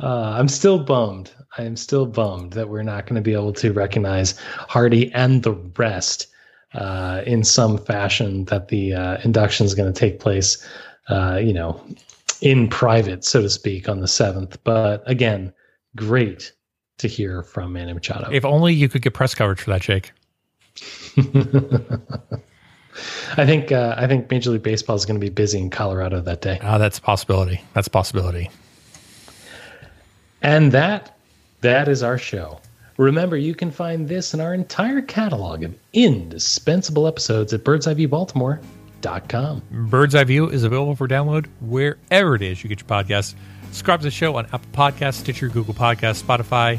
[0.00, 1.32] Uh, I'm still bummed.
[1.56, 5.42] I am still bummed that we're not going to be able to recognize Hardy and
[5.42, 6.26] the rest
[6.74, 8.44] uh, in some fashion.
[8.44, 10.62] That the uh, induction is going to take place,
[11.08, 11.80] uh, you know,
[12.42, 14.58] in private, so to speak, on the seventh.
[14.64, 15.52] But again,
[15.94, 16.52] great
[16.98, 18.30] to hear from Manny Machado.
[18.30, 20.12] If only you could get press coverage for that, Jake.
[23.36, 26.20] I think uh, I think Major League Baseball is going to be busy in Colorado
[26.20, 26.58] that day.
[26.62, 27.62] Ah, that's a possibility.
[27.74, 28.50] That's a possibility.
[30.42, 31.16] And that
[31.60, 32.60] that is our show.
[32.96, 39.62] Remember, you can find this and our entire catalog of indispensable episodes at birdseyeviewbaltimore.com.
[39.70, 43.34] Bird's Eye View is available for download wherever it is you get your podcasts.
[43.64, 46.78] Subscribe to the show on Apple Podcasts, Stitcher, Google Podcasts, Spotify,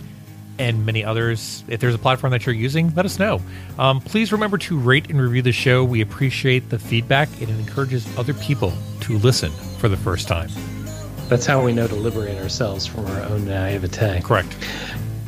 [0.60, 1.64] and many others.
[1.68, 3.42] If there's a platform that you're using, let us know.
[3.78, 5.84] Um, please remember to rate and review the show.
[5.84, 8.72] We appreciate the feedback, and it encourages other people
[9.02, 10.50] to listen for the first time.
[11.30, 14.22] That's how we know to liberate ourselves from our own naivete.
[14.22, 14.56] Correct.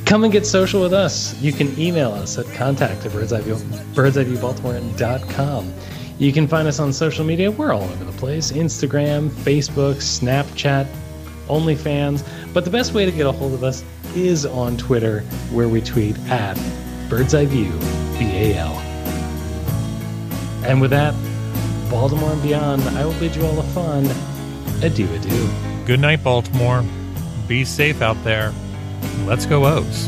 [0.05, 1.37] Come and get social with us.
[1.41, 5.73] You can email us at contact at birdseyeviewbaltimore.com.
[6.17, 7.51] You can find us on social media.
[7.51, 10.87] We're all over the place Instagram, Facebook, Snapchat,
[11.49, 12.25] OnlyFans.
[12.53, 13.83] But the best way to get a hold of us
[14.15, 15.21] is on Twitter,
[15.51, 16.57] where we tweet at
[17.09, 17.71] Bird's Eye View,
[18.17, 18.73] BAL.
[20.65, 21.13] And with that,
[21.89, 24.07] Baltimore and beyond, I will bid you all a fond
[24.83, 25.49] adieu adieu.
[25.85, 26.83] Good night, Baltimore.
[27.47, 28.53] Be safe out there.
[29.25, 30.07] Let's go, O's.